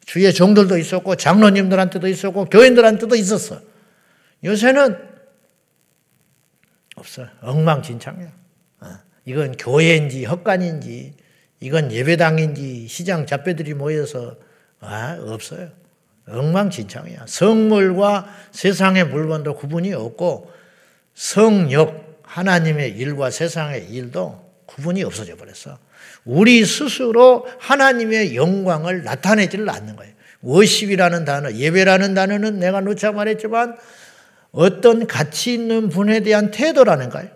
주의 0.06 0.32
종들도 0.32 0.76
있었고 0.78 1.16
장로님들한테도 1.16 2.08
있었고 2.08 2.46
교인들한테도 2.46 3.14
있었어. 3.14 3.60
요새는 4.44 4.96
없어. 6.96 7.26
엉망진창이야. 7.40 8.32
어. 8.80 8.86
이건 9.24 9.56
교회인지 9.56 10.24
헛간인지 10.24 11.14
이건 11.60 11.92
예배당인지 11.92 12.88
시장 12.88 13.26
잡배들이 13.26 13.74
모여서 13.74 14.36
아, 14.80 15.18
없어요. 15.20 15.70
엉망진창이야. 16.26 17.26
성물과 17.26 18.34
세상의 18.52 19.06
물건도 19.08 19.54
구분이 19.54 19.92
없고 19.92 20.50
성역 21.14 22.20
하나님의 22.22 22.92
일과 22.92 23.30
세상의 23.30 23.90
일도 23.90 24.50
구분이 24.66 25.02
없어져 25.02 25.36
버렸어. 25.36 25.78
우리 26.24 26.64
스스로 26.64 27.46
하나님의 27.58 28.36
영광을 28.36 29.04
나타내지를 29.04 29.68
않는 29.70 29.96
거예요. 29.96 30.12
워십이라는 30.42 31.24
단어, 31.24 31.52
예배라는 31.52 32.14
단어는 32.14 32.58
내가 32.58 32.80
누차 32.80 33.12
말했지만 33.12 33.76
어떤 34.52 35.06
가치 35.06 35.54
있는 35.54 35.88
분에 35.88 36.20
대한 36.20 36.50
태도라는 36.50 37.10
거예요. 37.10 37.28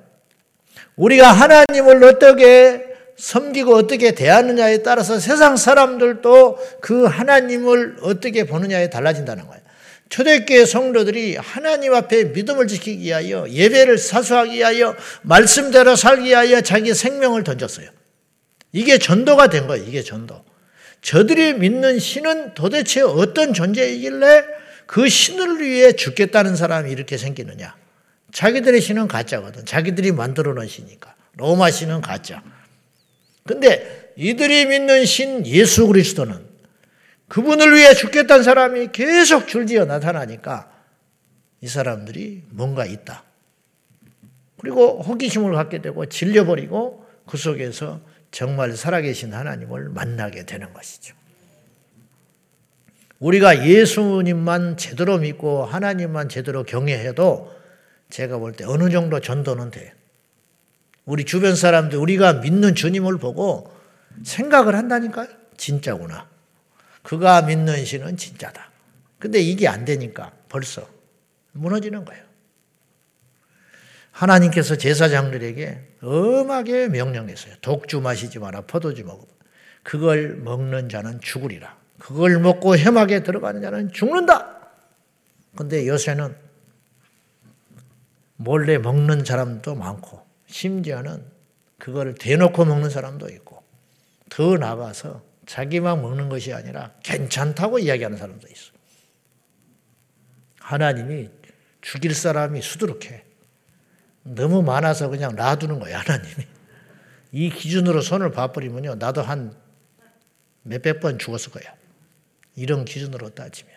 우리가 0.96 1.32
하나님을 1.32 2.02
어떻게 2.04 2.94
섬기고 3.16 3.74
어떻게 3.74 4.12
대하느냐에 4.12 4.78
따라서 4.82 5.20
세상 5.20 5.56
사람들도 5.56 6.58
그 6.80 7.04
하나님을 7.04 7.98
어떻게 8.02 8.44
보느냐에 8.44 8.90
달라진다는 8.90 9.46
거예요. 9.46 9.62
초대교회 10.08 10.64
성도들이 10.66 11.36
하나님 11.36 11.94
앞에 11.94 12.24
믿음을 12.24 12.66
지키기 12.66 13.04
위하여 13.04 13.48
예배를 13.48 13.98
사수하기 13.98 14.54
위하여 14.54 14.94
말씀대로 15.22 15.96
살기 15.96 16.28
위하여 16.28 16.60
자기 16.60 16.94
생명을 16.94 17.44
던졌어요. 17.44 17.88
이게 18.74 18.98
전도가 18.98 19.46
된 19.46 19.68
거예요. 19.68 19.84
이게 19.84 20.02
전도. 20.02 20.44
저들이 21.00 21.54
믿는 21.54 22.00
신은 22.00 22.54
도대체 22.54 23.02
어떤 23.02 23.54
존재이길래 23.54 24.44
그 24.86 25.08
신을 25.08 25.62
위해 25.62 25.92
죽겠다는 25.92 26.56
사람이 26.56 26.90
이렇게 26.90 27.16
생기느냐. 27.16 27.76
자기들의 28.32 28.80
신은 28.80 29.06
가짜거든. 29.06 29.64
자기들이 29.64 30.10
만들어 30.10 30.54
놓은 30.54 30.66
신이니까. 30.66 31.14
로마 31.36 31.70
신은 31.70 32.00
가짜. 32.00 32.42
근데 33.46 34.12
이들이 34.16 34.66
믿는 34.66 35.04
신 35.04 35.46
예수 35.46 35.86
그리스도는 35.86 36.44
그분을 37.28 37.76
위해 37.76 37.94
죽겠다는 37.94 38.42
사람이 38.42 38.88
계속 38.90 39.46
줄지어 39.46 39.84
나타나니까 39.84 40.68
이 41.60 41.68
사람들이 41.68 42.42
뭔가 42.50 42.84
있다. 42.84 43.22
그리고 44.60 45.00
호기심을 45.00 45.52
갖게 45.52 45.80
되고 45.80 46.06
질려버리고 46.06 47.06
그 47.26 47.36
속에서 47.36 48.00
정말 48.34 48.76
살아계신 48.76 49.32
하나님을 49.32 49.90
만나게 49.90 50.44
되는 50.44 50.72
것이죠. 50.72 51.14
우리가 53.20 53.64
예수님만 53.64 54.76
제대로 54.76 55.18
믿고 55.18 55.64
하나님만 55.64 56.28
제대로 56.28 56.64
경외해도 56.64 57.54
제가 58.10 58.38
볼 58.38 58.54
때 58.54 58.64
어느 58.64 58.90
정도 58.90 59.20
전도는 59.20 59.70
돼요. 59.70 59.92
우리 61.04 61.24
주변 61.24 61.54
사람들 61.54 61.96
우리가 61.96 62.34
믿는 62.34 62.74
주님을 62.74 63.18
보고 63.18 63.72
생각을 64.24 64.74
한다니까요. 64.74 65.28
진짜구나. 65.56 66.28
그가 67.04 67.42
믿는 67.42 67.84
신은 67.84 68.16
진짜다. 68.16 68.68
근데 69.20 69.38
이게 69.38 69.68
안 69.68 69.84
되니까 69.84 70.32
벌써 70.48 70.88
무너지는 71.52 72.04
거예요. 72.04 72.23
하나님께서 74.14 74.76
제사장들에게 74.76 75.96
엄하게 76.00 76.88
명령했어요. 76.88 77.54
독주 77.60 78.00
마시지 78.00 78.38
마라. 78.38 78.62
포도주 78.62 79.04
먹어. 79.04 79.26
그걸 79.82 80.36
먹는 80.36 80.88
자는 80.88 81.20
죽으리라. 81.20 81.76
그걸 81.98 82.38
먹고 82.38 82.76
혐하게 82.76 83.24
들어가는 83.24 83.60
자는 83.60 83.92
죽는다. 83.92 84.70
근데 85.56 85.86
요새는 85.86 86.34
몰래 88.36 88.78
먹는 88.78 89.24
사람도 89.24 89.74
많고 89.74 90.24
심지어는 90.46 91.24
그걸 91.78 92.14
대놓고 92.14 92.64
먹는 92.64 92.90
사람도 92.90 93.28
있고 93.30 93.62
더 94.30 94.56
나가서 94.56 95.22
자기만 95.46 96.00
먹는 96.02 96.28
것이 96.28 96.52
아니라 96.52 96.92
괜찮다고 97.02 97.80
이야기하는 97.80 98.16
사람도 98.16 98.46
있어. 98.48 98.72
하나님이 100.60 101.30
죽일 101.80 102.14
사람이 102.14 102.62
수두룩해. 102.62 103.33
너무 104.24 104.62
많아서 104.62 105.08
그냥 105.08 105.36
놔두는 105.36 105.78
거야, 105.78 106.00
하나님이. 106.00 106.46
이 107.32 107.50
기준으로 107.50 108.00
손을 108.00 108.30
봐버리면요, 108.32 108.96
나도 108.96 109.22
한 109.22 109.54
몇백 110.62 111.00
번 111.00 111.18
죽었을 111.18 111.52
거야. 111.52 111.74
이런 112.56 112.84
기준으로 112.84 113.30
따지면. 113.30 113.74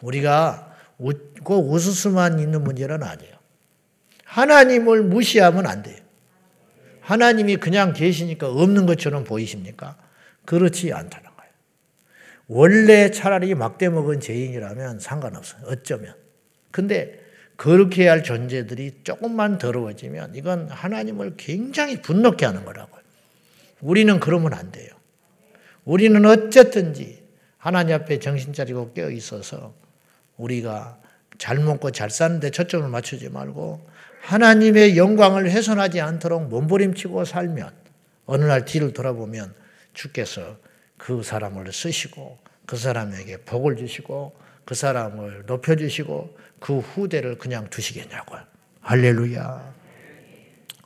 우리가 0.00 0.76
꼭 1.44 1.70
웃을 1.70 1.92
수만 1.92 2.40
있는 2.40 2.64
문제는 2.64 3.02
아니에요. 3.02 3.36
하나님을 4.24 5.02
무시하면 5.04 5.66
안 5.66 5.82
돼요. 5.82 5.96
하나님이 7.00 7.56
그냥 7.56 7.92
계시니까 7.92 8.50
없는 8.50 8.84
것처럼 8.84 9.24
보이십니까? 9.24 9.96
그렇지 10.44 10.92
않다는 10.92 11.30
거예요. 11.36 11.52
원래 12.48 13.10
차라리 13.10 13.54
막대 13.54 13.88
먹은 13.88 14.20
죄인이라면 14.20 14.98
상관없어요. 15.00 15.62
어쩌면. 15.66 16.14
근데 16.70 17.27
그렇게 17.58 18.06
할 18.06 18.22
존재들이 18.22 19.00
조금만 19.02 19.58
더러워지면 19.58 20.36
이건 20.36 20.68
하나님을 20.70 21.34
굉장히 21.36 22.00
분노케 22.00 22.46
하는 22.46 22.64
거라고요. 22.64 23.02
우리는 23.80 24.20
그러면 24.20 24.54
안 24.54 24.70
돼요. 24.70 24.88
우리는 25.84 26.24
어쨌든지 26.24 27.20
하나님 27.56 27.96
앞에 27.96 28.20
정신 28.20 28.52
차리고 28.52 28.92
깨어 28.92 29.10
있어서 29.10 29.74
우리가 30.36 31.00
잘 31.36 31.58
먹고 31.58 31.90
잘 31.90 32.10
사는데 32.10 32.50
초점을 32.50 32.88
맞추지 32.88 33.28
말고 33.30 33.84
하나님의 34.22 34.96
영광을 34.96 35.50
훼손하지 35.50 36.00
않도록 36.00 36.48
몸부림치고 36.48 37.24
살면 37.24 37.72
어느 38.26 38.44
날 38.44 38.66
뒤를 38.66 38.92
돌아보면 38.92 39.52
주께서 39.94 40.58
그 40.96 41.24
사람을 41.24 41.72
쓰시고 41.72 42.38
그 42.66 42.76
사람에게 42.76 43.38
복을 43.38 43.74
주시고 43.74 44.32
그 44.68 44.74
사람을 44.74 45.44
높여주시고 45.46 46.36
그 46.60 46.80
후대를 46.80 47.38
그냥 47.38 47.70
두시겠냐고요. 47.70 48.42
할렐루야. 48.82 49.74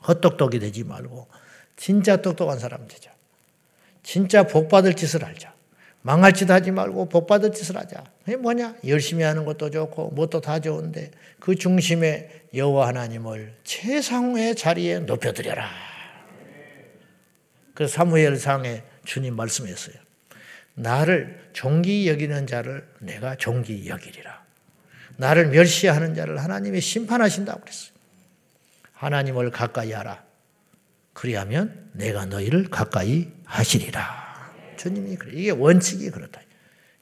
헛똑똑이 0.07 0.59
되지 0.59 0.85
말고 0.85 1.27
진짜 1.75 2.15
똑똑한 2.15 2.59
사람 2.59 2.87
되자. 2.87 3.11
진짜 4.01 4.43
복 4.43 4.69
받을 4.69 4.93
짓을 4.93 5.25
하자. 5.25 5.53
망할 6.01 6.31
짓 6.31 6.49
하지 6.49 6.71
말고 6.71 7.09
복 7.09 7.27
받을 7.27 7.51
짓을 7.51 7.75
하자. 7.75 8.05
그게 8.23 8.37
뭐냐? 8.37 8.77
열심히 8.87 9.25
하는 9.25 9.43
것도 9.43 9.69
좋고 9.69 10.11
뭣도 10.11 10.39
다 10.39 10.59
좋은데 10.59 11.11
그 11.41 11.55
중심에 11.55 12.29
여호와 12.53 12.87
하나님을 12.87 13.53
최상의 13.65 14.55
자리에 14.55 14.99
높여드려라. 14.99 15.69
그 17.73 17.89
사무엘상에 17.89 18.81
주님 19.03 19.35
말씀했어요. 19.35 20.02
나를 20.75 21.49
종기 21.53 22.07
여기는 22.07 22.47
자를 22.47 22.87
내가 22.99 23.35
종기 23.35 23.87
여기리라. 23.87 24.43
나를 25.17 25.47
멸시하는 25.47 26.15
자를 26.15 26.39
하나님이 26.41 26.81
심판하신다고 26.81 27.61
그랬어요. 27.61 27.93
하나님을 28.93 29.51
가까이 29.51 29.91
하라. 29.91 30.23
그리하면 31.13 31.91
내가 31.93 32.25
너희를 32.25 32.69
가까이 32.69 33.27
하시리라. 33.45 34.53
주님이 34.77 35.15
그래. 35.17 35.31
이게 35.35 35.51
원칙이 35.51 36.09
그렇다. 36.09 36.41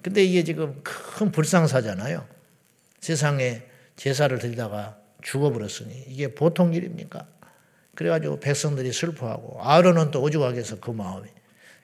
근데 0.01 0.23
이게 0.23 0.43
지금 0.43 0.81
큰 0.83 1.31
불상사잖아요. 1.31 2.27
세상에 2.99 3.63
제사를 3.95 4.37
드리다가 4.37 4.97
죽어버렸으니 5.21 6.05
이게 6.07 6.33
보통 6.33 6.73
일입니까? 6.73 7.27
그래가지고 7.95 8.39
백성들이 8.39 8.91
슬퍼하고 8.91 9.61
아론은 9.63 10.11
또 10.11 10.21
오죽하겠어 10.21 10.79
그 10.79 10.91
마음이 10.91 11.27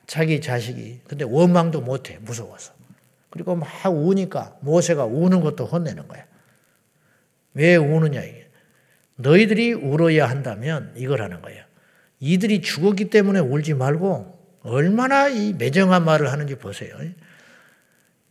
자기 0.08 0.40
자식이 0.40 1.02
근데 1.06 1.24
원망도 1.24 1.82
못해 1.82 2.18
무서워서 2.22 2.72
그리고 3.28 3.54
막 3.54 3.68
우니까 3.86 4.56
모세가 4.62 5.04
우는 5.04 5.42
것도 5.42 5.66
혼내는 5.66 6.08
거야. 6.08 6.24
왜 7.52 7.76
우느냐 7.76 8.22
이게 8.22 8.48
너희들이 9.16 9.74
울어야 9.74 10.28
한다면 10.28 10.92
이걸 10.96 11.20
하는 11.20 11.42
거예요. 11.42 11.62
이들이 12.20 12.62
죽었기 12.62 13.10
때문에 13.10 13.38
울지 13.40 13.74
말고 13.74 14.38
얼마나 14.62 15.28
이 15.28 15.52
매정한 15.52 16.06
말을 16.06 16.32
하는지 16.32 16.54
보세요. 16.56 16.96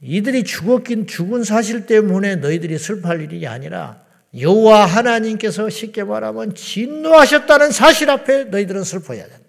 이들이 0.02 0.46
죽었긴 0.46 1.06
죽은 1.06 1.44
사실 1.44 1.86
때문에 1.86 2.38
너희들이 2.38 2.80
슬퍼할 2.80 3.22
일이 3.22 3.48
아니라 3.48 4.04
여호와 4.38 4.86
하나님께서 4.88 5.70
쉽게 5.70 6.04
말하면 6.04 6.56
진노하셨다는 6.56 7.72
사실 7.72 8.10
앞에 8.10 8.46
너희들은 8.46 8.84
슬퍼해야 8.84 9.28
된다. 9.28 9.47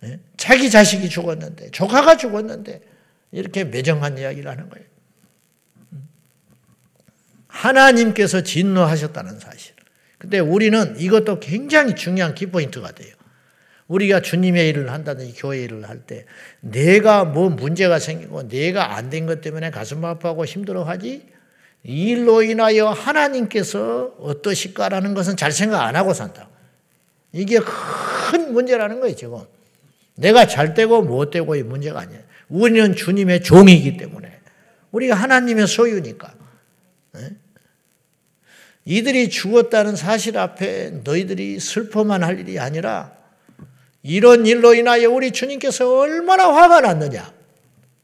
네? 0.00 0.18
자기 0.36 0.70
자식이 0.70 1.08
죽었는데 1.08 1.70
조카가 1.70 2.16
죽었는데 2.16 2.80
이렇게 3.32 3.64
매정한 3.64 4.18
이야기를 4.18 4.50
하는 4.50 4.68
거예요. 4.68 4.86
하나님께서 7.48 8.42
진노하셨다는 8.42 9.38
사실. 9.40 9.74
근데 10.18 10.38
우리는 10.38 10.98
이것도 10.98 11.40
굉장히 11.40 11.94
중요한 11.94 12.34
키포인트가 12.34 12.92
돼요. 12.92 13.14
우리가 13.88 14.20
주님의 14.20 14.68
일을 14.68 14.92
한다든지 14.92 15.34
교회 15.36 15.62
일을 15.62 15.88
할 15.88 16.02
때 16.06 16.24
내가 16.60 17.24
뭐 17.24 17.50
문제가 17.50 17.98
생기고 17.98 18.46
내가 18.48 18.94
안 18.94 19.10
된 19.10 19.26
것 19.26 19.40
때문에 19.40 19.70
가슴 19.70 20.04
아파하고 20.04 20.44
힘들어하지 20.44 21.26
이 21.82 22.08
일로 22.10 22.42
인하여 22.42 22.88
하나님께서 22.90 24.14
어떠실까라는 24.20 25.14
것은 25.14 25.36
잘 25.36 25.50
생각 25.50 25.82
안 25.82 25.96
하고 25.96 26.12
산다. 26.14 26.48
이게 27.32 27.58
큰 27.58 28.52
문제라는 28.52 29.00
거예요, 29.00 29.16
지금. 29.16 29.40
내가 30.20 30.46
잘 30.46 30.74
되고 30.74 31.02
못 31.02 31.30
되고의 31.30 31.62
문제가 31.62 32.00
아니에요. 32.00 32.20
우리는 32.48 32.94
주님의 32.94 33.42
종이기 33.42 33.96
때문에. 33.96 34.30
우리가 34.92 35.14
하나님의 35.14 35.66
소유니까. 35.66 36.34
네? 37.14 37.30
이들이 38.84 39.30
죽었다는 39.30 39.96
사실 39.96 40.36
앞에 40.36 40.90
너희들이 41.04 41.60
슬퍼만 41.60 42.22
할 42.22 42.38
일이 42.38 42.58
아니라 42.58 43.12
이런 44.02 44.46
일로 44.46 44.74
인하여 44.74 45.10
우리 45.10 45.30
주님께서 45.30 46.00
얼마나 46.00 46.52
화가 46.52 46.80
났느냐. 46.80 47.32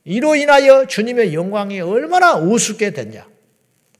이로 0.04 0.36
인하여 0.36 0.86
주님의 0.86 1.34
영광이 1.34 1.80
얼마나 1.80 2.36
우습게 2.36 2.90
됐냐. 2.90 3.26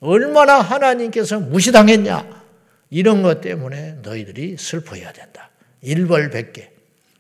얼마나 0.01 0.61
하나님께서 0.61 1.41
무시당했냐. 1.41 2.45
이런 2.91 3.23
것 3.23 3.41
때문에 3.41 3.97
너희들이 4.03 4.57
슬퍼해야 4.59 5.13
된다. 5.13 5.51
일벌백계. 5.83 6.76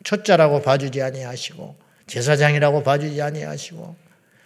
초자라고 0.06 0.62
봐주지 0.62 1.02
아니하시고 1.02 1.76
제사장이라고 2.06 2.84
봐주지 2.84 3.20
아니하시고 3.20 3.96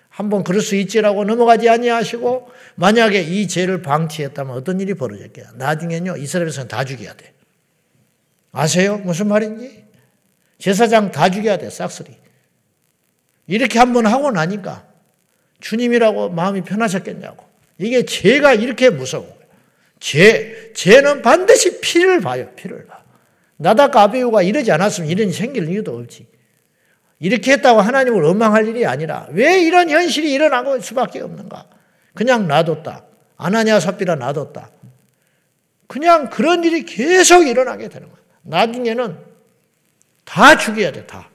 한번 0.09 0.43
그럴 0.43 0.63
수 0.63 0.75
있지라고 0.75 1.25
넘어가지 1.25 1.69
아니하시고 1.69 2.51
만약에 2.77 3.21
이 3.21 3.47
죄를 3.47 3.83
방치했다면 3.83 4.57
어떤 4.57 4.81
일이 4.81 4.95
벌어졌게요? 4.95 5.49
나중에는요 5.57 6.17
이스라엘에서는 6.17 6.69
다 6.69 6.85
죽여야 6.85 7.13
돼. 7.13 7.35
아세요? 8.53 8.97
무슨 8.99 9.29
말인지? 9.29 9.85
제사장 10.59 11.11
다 11.11 11.29
죽여야 11.29 11.59
돼 11.59 11.69
싹쓸이. 11.69 12.17
이렇게 13.47 13.79
한번 13.79 14.07
하고 14.07 14.31
나니까 14.31 14.87
주님이라고 15.61 16.31
마음이 16.31 16.63
편하셨겠냐고. 16.63 17.45
이게 17.77 18.07
죄가 18.07 18.55
이렇게 18.55 18.89
무서워. 18.89 19.39
죄, 20.01 20.73
죄는 20.75 21.21
반드시 21.21 21.83
피를 21.83 22.21
봐요. 22.21 22.51
피를 22.57 22.87
봐. 22.87 23.01
나다카 23.61 24.03
아베우가 24.05 24.43
이러지 24.43 24.73
않았으면 24.73 25.11
이런 25.11 25.29
일이 25.29 25.37
생길 25.37 25.69
이유도 25.69 25.95
없지. 25.99 26.27
이렇게 27.19 27.53
했다고 27.53 27.83
하나님을 27.83 28.23
원망할 28.23 28.67
일이 28.67 28.87
아니라 28.87 29.27
왜 29.33 29.61
이런 29.61 29.91
현실이 29.91 30.33
일어나고 30.33 30.81
수밖에 30.81 31.21
없는가? 31.21 31.67
그냥 32.15 32.49
놔뒀다. 32.49 33.05
아나니아 33.37 33.81
삽비라 33.81 34.15
놔뒀다. 34.15 34.71
그냥 35.87 36.31
그런 36.31 36.65
일이 36.65 36.85
계속 36.85 37.47
일어나게 37.47 37.89
되는 37.89 38.09
거야. 38.09 38.19
나중에는 38.43 39.19
다 40.25 40.57
죽여야 40.57 40.93
돼, 40.93 41.07
다. 41.07 41.29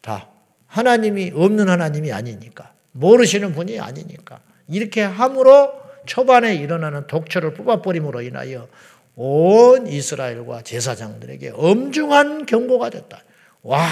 다. 0.00 0.28
하나님이 0.68 1.32
없는 1.34 1.68
하나님이 1.68 2.12
아니니까. 2.12 2.74
모르시는 2.92 3.54
분이 3.54 3.80
아니니까. 3.80 4.38
이렇게 4.68 5.02
함으로 5.02 5.72
초반에 6.06 6.54
일어나는 6.54 7.08
독초를 7.08 7.54
뽑아버림으로 7.54 8.22
인하여 8.22 8.68
온 9.22 9.86
이스라엘과 9.86 10.62
제사장들에게 10.62 11.52
엄중한 11.54 12.46
경고가 12.46 12.88
됐다. 12.88 13.22
와, 13.60 13.86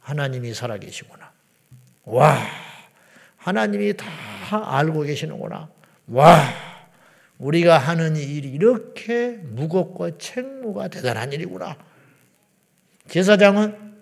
하나님이 0.00 0.52
살아계시구나. 0.52 1.30
와, 2.06 2.36
하나님이 3.36 3.96
다 3.96 4.08
알고 4.50 5.02
계시는구나. 5.02 5.68
와, 6.08 6.42
우리가 7.38 7.78
하는 7.78 8.16
일이 8.16 8.48
이렇게 8.48 9.38
무겁고 9.44 10.18
책무가 10.18 10.88
대단한 10.88 11.32
일이구나. 11.32 11.76
제사장은 13.06 13.94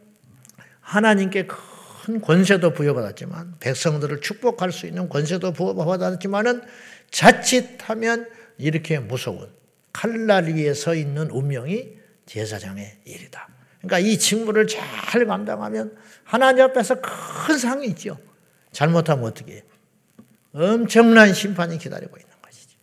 하나님께 0.80 1.46
큰 1.46 2.22
권세도 2.22 2.72
부여받았지만 2.72 3.56
백성들을 3.60 4.22
축복할 4.22 4.72
수 4.72 4.86
있는 4.86 5.10
권세도 5.10 5.52
부여받았지만은 5.52 6.62
자칫하면 7.10 8.30
이렇게 8.56 9.00
무서운 9.00 9.57
칼날 9.92 10.44
위에 10.44 10.74
서 10.74 10.94
있는 10.94 11.30
운명이 11.30 11.96
제사장의 12.26 13.00
일이다. 13.04 13.48
그러니까 13.78 13.98
이 13.98 14.18
직무를 14.18 14.66
잘 14.66 15.26
감당하면 15.26 15.96
하나님 16.24 16.64
앞에서 16.64 17.00
큰 17.00 17.58
상이 17.58 17.86
있죠. 17.88 18.18
잘못하면 18.72 19.24
어떻게 19.24 19.54
해요? 19.54 19.62
엄청난 20.52 21.32
심판이 21.32 21.78
기다리고 21.78 22.16
있는 22.16 22.32
것이죠. 22.42 22.78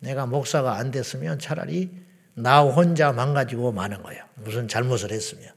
내가 0.00 0.26
목사가 0.26 0.76
안 0.76 0.90
됐으면 0.90 1.38
차라리 1.38 1.90
나 2.34 2.62
혼자 2.62 3.12
망가지고 3.12 3.72
마는 3.72 4.02
거예요. 4.02 4.24
무슨 4.36 4.68
잘못을 4.68 5.10
했으면. 5.10 5.52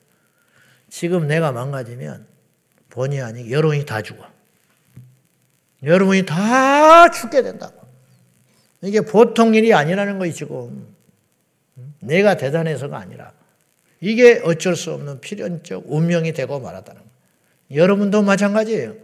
지금 0.90 1.28
내가 1.28 1.52
망가지면 1.52 2.28
본의 2.90 3.22
아니게 3.22 3.52
여러분이 3.52 3.86
다 3.86 4.02
죽어. 4.02 4.26
여러분이 5.84 6.26
다 6.26 7.10
죽게 7.10 7.42
된다고. 7.42 7.81
이게 8.84 9.02
보통 9.02 9.54
일이 9.54 9.74
아니라는 9.74 10.20
거지, 10.20 10.34
지금. 10.34 10.88
내가 12.00 12.36
대단해서가 12.38 12.98
아니라. 12.98 13.34
이게 14.00 14.42
어쩔 14.44 14.76
수 14.76 14.92
없는 14.92 15.22
필연적 15.22 15.86
운명이 15.88 16.34
되고 16.34 16.60
말하다는 16.60 17.02
거예요. 17.02 17.12
여러분도 17.84 18.24
마찬가지예요. 18.24 18.96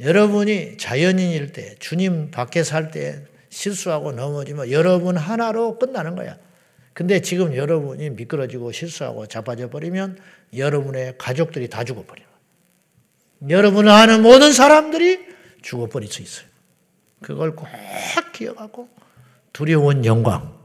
여러분이 0.00 0.76
자연인일 0.76 1.52
때, 1.52 1.74
주님 1.80 2.30
밖에 2.30 2.62
살 2.62 2.90
때, 2.92 3.24
실수하고 3.50 4.12
넘어지면 4.12 4.70
여러분 4.70 5.16
하나로 5.16 5.78
끝나는 5.78 6.14
거야. 6.14 6.38
근데 6.92 7.20
지금 7.20 7.54
여러분이 7.54 8.10
미끄러지고 8.10 8.72
실수하고 8.72 9.26
자빠져 9.26 9.70
버리면 9.70 10.18
여러분의 10.56 11.14
가족들이 11.18 11.68
다 11.68 11.84
죽어버려. 11.84 12.22
여러분을 13.48 13.90
아는 13.90 14.22
모든 14.22 14.52
사람들이 14.52 15.26
죽어버릴 15.62 16.10
수 16.10 16.22
있어요. 16.22 16.48
그걸 17.20 17.54
꼭 17.54 17.66
기억하고 18.32 18.88
두려운 19.52 20.04
영광, 20.04 20.56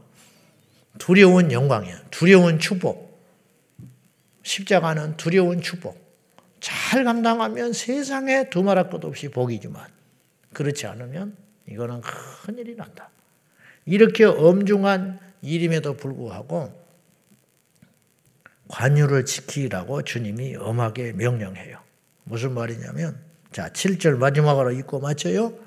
두려운 0.98 1.50
영광이야. 1.50 2.04
두려운 2.10 2.58
축복. 2.58 3.14
십자가는 4.42 5.16
두려운 5.16 5.60
축복. 5.60 6.02
잘 6.60 7.04
감당하면 7.04 7.72
세상에 7.72 8.48
두말할 8.50 8.88
것 8.88 9.04
없이 9.04 9.28
복이지만 9.28 9.86
그렇지 10.52 10.86
않으면 10.86 11.36
이거는 11.68 12.00
큰일이 12.00 12.76
난다. 12.76 13.10
이렇게 13.84 14.24
엄중한 14.24 15.18
일임에도 15.42 15.96
불구하고 15.96 16.72
관유를 18.68 19.24
지키라고 19.26 20.02
주님이 20.02 20.56
엄하게 20.56 21.12
명령해요. 21.12 21.78
무슨 22.24 22.54
말이냐면 22.54 23.20
자, 23.52 23.68
7절 23.68 24.16
마지막으로 24.16 24.72
읽고 24.72 25.00
맞춰요. 25.00 25.63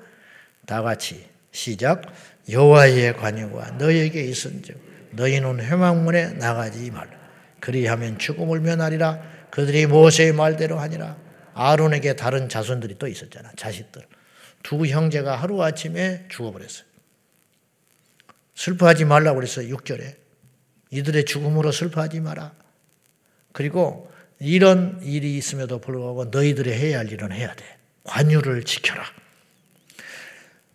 다 0.68 0.82
같이 0.82 1.26
시작. 1.50 2.02
여호와의 2.50 3.16
관유가 3.16 3.70
너에게 3.78 4.22
있은즉 4.24 4.78
너희는 5.12 5.60
회망문에 5.60 6.34
나가지 6.34 6.90
말라. 6.90 7.10
그리하면 7.58 8.18
죽음을 8.18 8.60
면하리라. 8.60 9.48
그들이 9.50 9.86
모세의 9.86 10.34
말대로 10.34 10.78
하니라. 10.78 11.16
아론에게 11.54 12.16
다른 12.16 12.50
자손들이 12.50 12.96
또 12.98 13.08
있었잖아. 13.08 13.50
자식들. 13.56 14.02
두 14.62 14.86
형제가 14.86 15.36
하루아침에 15.36 16.26
죽어버렸어요. 16.28 16.84
슬퍼하지 18.54 19.06
말라고 19.06 19.36
그랬어요. 19.36 19.74
6절에. 19.74 20.16
이들의 20.90 21.24
죽음으로 21.24 21.72
슬퍼하지 21.72 22.20
마라. 22.20 22.52
그리고 23.52 24.12
이런 24.38 25.00
일이 25.02 25.38
있음에도 25.38 25.80
불구하고 25.80 26.26
너희들이 26.26 26.72
해야 26.72 26.98
할 26.98 27.10
일은 27.10 27.32
해야 27.32 27.54
돼. 27.54 27.64
관유를 28.04 28.64
지켜라. 28.64 29.02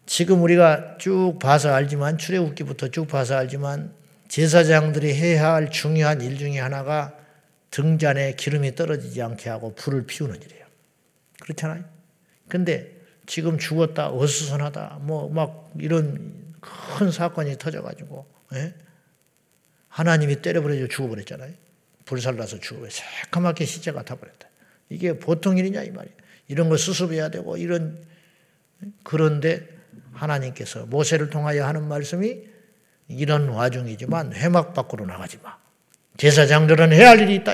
지금 0.06 0.42
우리가 0.42 0.98
쭉 0.98 1.38
봐서 1.42 1.74
알지만 1.74 2.18
출애굽기부터 2.18 2.90
쭉 2.90 3.08
봐서 3.08 3.36
알지만 3.36 3.94
제사장들이 4.28 5.14
해야 5.14 5.54
할 5.54 5.70
중요한 5.70 6.22
일 6.22 6.38
중에 6.38 6.60
하나가 6.60 7.16
등잔에 7.72 8.36
기름이 8.36 8.76
떨어지지 8.76 9.22
않게 9.22 9.50
하고 9.50 9.74
불을 9.76 10.06
피우는 10.06 10.42
일이에요. 10.42 10.66
그렇잖아요. 11.42 11.84
근데 12.48 12.92
지금 13.26 13.58
죽었다 13.58 14.12
어수선하다 14.12 15.00
뭐 15.02 15.30
막 15.30 15.72
이런 15.80 16.54
큰 16.60 17.12
사건이 17.12 17.58
터져가지고 17.58 18.26
예? 18.56 18.74
하나님이 19.88 20.42
때려버려 20.42 20.88
죽어버렸잖아요. 20.88 21.54
불살라서 22.06 22.60
죽어버려 22.60 22.90
새까맣게 22.92 23.66
시체가 23.66 24.04
타버렸다. 24.04 24.48
이게 24.90 25.18
보통 25.18 25.58
일이냐 25.58 25.84
이 25.84 25.92
말이에요. 25.92 26.16
이런 26.48 26.70
거 26.70 26.78
수습해야 26.78 27.30
되고 27.30 27.58
이런 27.58 28.04
그런데 29.04 29.68
하나님께서 30.14 30.86
모세를 30.86 31.30
통하여 31.30 31.66
하는 31.66 31.88
말씀이 31.88 32.44
이런 33.08 33.50
와중이지만 33.50 34.34
회막 34.34 34.74
밖으로 34.74 35.06
나가지 35.06 35.38
마. 35.44 35.58
제사장들은 36.18 36.94
해야 36.94 37.10
할 37.10 37.20
일이 37.20 37.36
있다. 37.36 37.54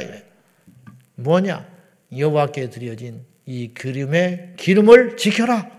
뭐냐? 1.16 1.68
여호와께 2.16 2.70
드려진 2.70 3.26
이 3.46 3.74
기름의 3.74 4.54
기름을 4.58 5.18
지켜라. 5.18 5.70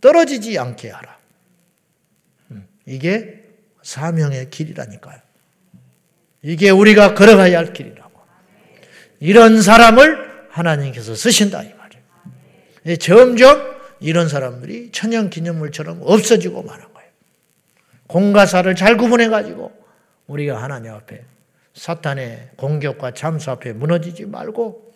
떨어지지 0.00 0.58
않게 0.58 0.90
하라. 0.90 1.18
음, 2.50 2.66
이게 2.86 3.44
사명의 3.82 4.50
길이라니까요. 4.50 5.18
이게 6.42 6.70
우리가 6.70 7.14
걸어가야 7.14 7.56
할 7.56 7.72
길이라고. 7.72 8.20
이런 9.20 9.62
사람을 9.62 10.48
하나님께서 10.50 11.14
쓰신다 11.14 11.62
이 11.62 11.72
말이에요. 11.74 12.96
점점 12.98 13.71
이런 14.02 14.28
사람들이 14.28 14.90
천연 14.90 15.30
기념물처럼 15.30 16.00
없어지고 16.02 16.62
마는 16.62 16.92
거예요. 16.92 17.10
공과사를 18.08 18.74
잘 18.74 18.96
구분해 18.96 19.28
가지고 19.28 19.72
우리가 20.26 20.62
하나님 20.62 20.92
앞에 20.92 21.24
사탄의 21.74 22.50
공격과 22.56 23.14
잠수 23.14 23.50
앞에 23.50 23.72
무너지지 23.72 24.26
말고 24.26 24.92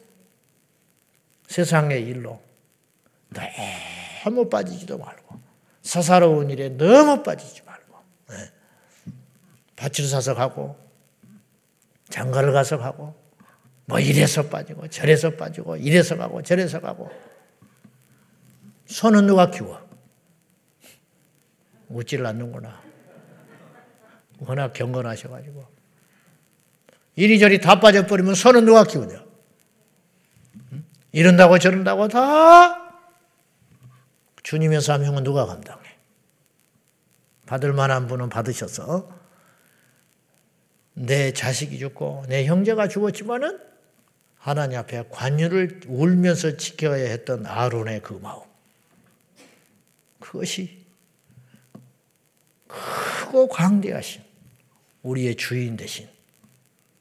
세상의 1.46 2.02
일로 2.02 2.40
너무 4.24 4.48
빠지지도 4.48 4.98
말고 4.98 5.40
사사로운 5.82 6.50
일에 6.50 6.70
너무 6.70 7.22
빠지지 7.22 7.62
말고 7.64 7.98
네. 8.30 8.36
밭을 9.76 10.04
사서 10.08 10.34
가고 10.34 10.76
장가를 12.10 12.52
가서 12.52 12.78
가고 12.78 13.14
뭐 13.84 14.00
이래서 14.00 14.48
빠지고 14.48 14.88
저래서 14.88 15.30
빠지고 15.30 15.76
이래서 15.76 16.16
가고 16.16 16.42
저래서 16.42 16.80
가고 16.80 17.08
손은 18.86 19.26
누가 19.26 19.50
키워? 19.50 19.84
웃지를 21.88 22.26
않는구나. 22.26 22.80
워낙 24.38 24.72
경건하셔가지고. 24.72 25.66
이리저리 27.16 27.60
다 27.60 27.80
빠져버리면 27.80 28.34
손은 28.34 28.64
누가 28.64 28.84
키우냐? 28.84 29.24
이런다고 31.12 31.58
저런다고 31.58 32.08
다 32.08 32.92
주님의 34.42 34.82
사명은 34.82 35.24
누가 35.24 35.46
감당해? 35.46 35.82
받을 37.46 37.72
만한 37.72 38.06
분은 38.06 38.28
받으셔서 38.28 39.08
내 40.94 41.32
자식이 41.32 41.78
죽고 41.78 42.24
내 42.28 42.44
형제가 42.44 42.88
죽었지만은 42.88 43.60
하나님 44.36 44.78
앞에 44.78 45.08
관유를 45.10 45.80
울면서 45.88 46.56
지켜야 46.56 47.08
했던 47.10 47.46
아론의 47.46 48.02
그 48.02 48.14
마음. 48.14 48.42
그것이 50.26 50.84
크고 52.66 53.46
광대하신 53.48 54.22
우리의 55.02 55.36
주인 55.36 55.76
대신 55.76 56.08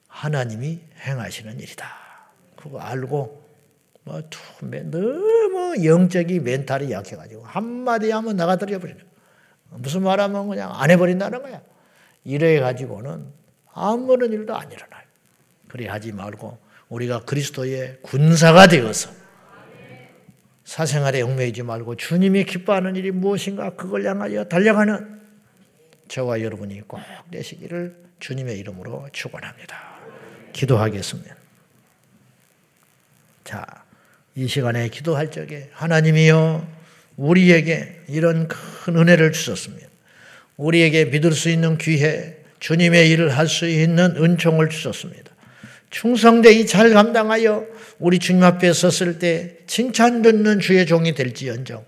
하나님이 0.07 0.79
행하시는 0.99 1.59
일이다. 1.59 1.87
그거 2.55 2.79
알고 2.79 3.43
뭐 4.03 4.21
너무 4.91 5.83
영적인 5.83 6.43
멘탈이 6.43 6.91
약해가지고 6.91 7.43
한마디 7.43 8.11
하면 8.11 8.35
나가들여 8.35 8.77
버리는 8.79 9.03
무슨 9.71 10.03
말하면 10.03 10.47
그냥 10.47 10.71
안 10.73 10.91
해버린다는 10.91 11.41
거야. 11.41 11.61
이래 12.23 12.59
가지고는 12.59 13.25
아무런 13.73 14.31
일도 14.31 14.55
안 14.55 14.71
일어나요. 14.71 15.03
그리 15.67 15.87
하지 15.87 16.11
말고 16.11 16.57
우리가 16.89 17.21
그리스도의 17.21 17.99
군사가 18.03 18.67
되어서 18.67 19.24
사생활에 20.65 21.21
얽매이지 21.21 21.63
말고 21.63 21.95
주님이 21.95 22.43
기뻐하는 22.43 22.95
일이 22.95 23.11
무엇인가 23.11 23.75
그걸 23.75 24.05
향하여 24.05 24.43
달려가는 24.45 25.21
저와 26.07 26.41
여러분이 26.41 26.81
꼭 26.87 26.99
되시기를 27.31 27.95
주님의 28.19 28.57
이름으로 28.59 29.07
축원합니다. 29.11 29.95
기도하겠습니다. 30.53 31.35
자, 33.43 33.65
이 34.33 34.47
시간에 34.47 34.89
기도할 34.89 35.29
적에 35.31 35.69
하나님이여 35.71 36.67
우리에게 37.17 38.03
이런 38.07 38.47
큰 38.47 38.97
은혜를 38.97 39.31
주셨습니다. 39.31 39.87
우리에게 40.57 41.05
믿을 41.05 41.31
수 41.31 41.49
있는 41.49 41.77
기회, 41.77 42.43
주님의 42.59 43.09
일을 43.11 43.37
할 43.37 43.47
수 43.47 43.67
있는 43.67 44.15
은총을 44.17 44.69
주셨습니다. 44.69 45.34
충성되이 45.95 46.65
잘 46.65 46.89
감당하여 46.89 47.65
우리 47.99 48.19
주님 48.19 48.43
앞에 48.43 48.73
섰을 48.73 49.17
때 49.17 49.55
칭찬 49.65 50.21
듣는 50.21 50.59
주의 50.59 50.85
종이 50.85 51.15
될지언정 51.15 51.85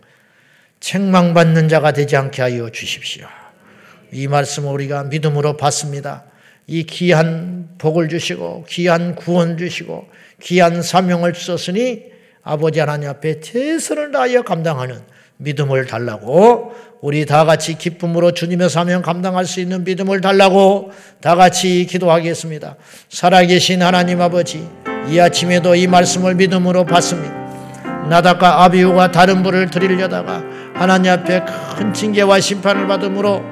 책망받는 0.79 1.67
자가 1.67 1.91
되지 1.91 2.15
않게 2.15 2.41
하여 2.41 2.69
주십시오. 2.69 3.27
이 4.13 4.29
말씀을 4.29 4.71
우리가 4.71 5.03
믿음으로 5.03 5.57
받습니다. 5.57 6.23
이 6.67 6.83
귀한 6.83 7.67
복을 7.79 8.07
주시고 8.07 8.67
귀한 8.69 9.13
구원 9.13 9.57
주시고 9.57 10.07
귀한 10.41 10.81
사명을 10.81 11.33
주셨으니 11.33 12.05
아버지 12.43 12.79
하나님 12.79 13.09
앞에 13.09 13.41
최선을 13.41 14.13
다하여 14.13 14.43
감당하는 14.43 15.01
믿음을 15.37 15.85
달라고 15.85 16.73
우리 17.01 17.25
다 17.25 17.45
같이 17.45 17.77
기쁨으로 17.77 18.31
주님의 18.31 18.69
사명 18.69 19.01
감당할 19.01 19.45
수 19.45 19.59
있는 19.59 19.83
믿음을 19.83 20.19
달라고 20.19 20.91
다 21.21 21.35
같이 21.35 21.85
기도하겠습니다. 21.89 22.75
살아계신 23.09 23.83
하나님 23.83 24.19
아버지, 24.19 24.67
이 25.07 25.19
아침에도 25.19 25.75
이 25.75 25.85
말씀을 25.85 26.35
믿음으로 26.35 26.85
받습니다. 26.85 27.35
나다과 28.09 28.63
아비우가 28.63 29.11
다른 29.11 29.43
불을 29.43 29.69
드리려다가 29.69 30.43
하나님 30.73 31.11
앞에 31.11 31.43
큰 31.77 31.93
징계와 31.93 32.39
심판을 32.39 32.87
받음으로 32.87 33.43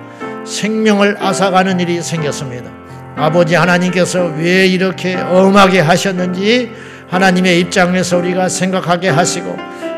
생명을 0.45 1.17
앗아가는 1.19 1.80
일이 1.80 2.02
생겼습니다. 2.02 2.71
아버지 3.15 3.56
하나님께서 3.56 4.34
왜 4.38 4.65
이렇게 4.67 5.15
엄하게 5.15 5.80
하셨는지 5.82 6.71
하나님의 7.10 7.60
입장에서 7.60 8.17
우리가 8.17 8.50
생각하게 8.50 9.10
하시고 9.10 9.56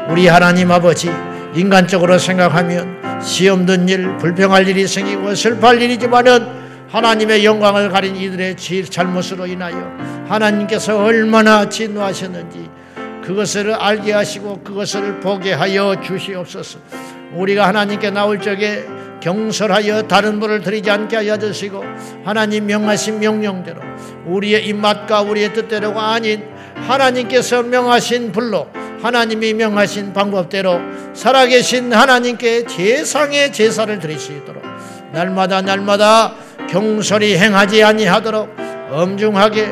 우리 0.09 0.27
하나님 0.27 0.71
아버지 0.71 1.09
인간적으로 1.55 2.17
생각하면 2.17 3.21
시험 3.21 3.65
든 3.65 3.87
일, 3.89 4.17
불평할 4.17 4.67
일이 4.67 4.87
생기고 4.87 5.35
슬퍼할 5.35 5.81
일이지만은 5.81 6.67
하나님의 6.89 7.43
영광을 7.43 7.89
가린 7.89 8.15
이들의 8.15 8.55
잘못으로 8.89 9.47
인하여 9.47 9.75
하나님께서 10.27 11.03
얼마나 11.03 11.67
진노하셨는지 11.67 12.69
그것을 13.23 13.73
알게 13.73 14.13
하시고 14.13 14.61
그것을 14.63 15.19
보게 15.19 15.51
하여 15.51 15.99
주시옵소서. 16.01 16.79
우리가 17.33 17.67
하나님께 17.67 18.09
나올 18.11 18.39
적에 18.39 18.85
경솔하여 19.19 20.03
다른 20.03 20.39
분을 20.39 20.61
드리지 20.61 20.89
않게 20.89 21.17
하여 21.17 21.37
주시고 21.37 21.83
하나님 22.23 22.67
명하신 22.67 23.19
명령대로 23.19 23.81
우리의 24.25 24.67
입맛과 24.67 25.21
우리의 25.21 25.53
뜻대로가 25.53 26.13
아닌 26.13 26.43
하나님께서 26.75 27.63
명하신 27.63 28.31
불로 28.31 28.67
하나님이 29.01 29.53
명하신 29.53 30.13
방법대로 30.13 30.79
살아계신 31.13 31.93
하나님께 31.93 32.65
제상의 32.65 33.53
제사를 33.53 33.99
드리시도록 33.99 34.63
날마다 35.11 35.61
날마다 35.61 36.33
경솔히 36.69 37.37
행하지 37.37 37.83
아니하도록 37.83 38.55
엄중하게 38.91 39.65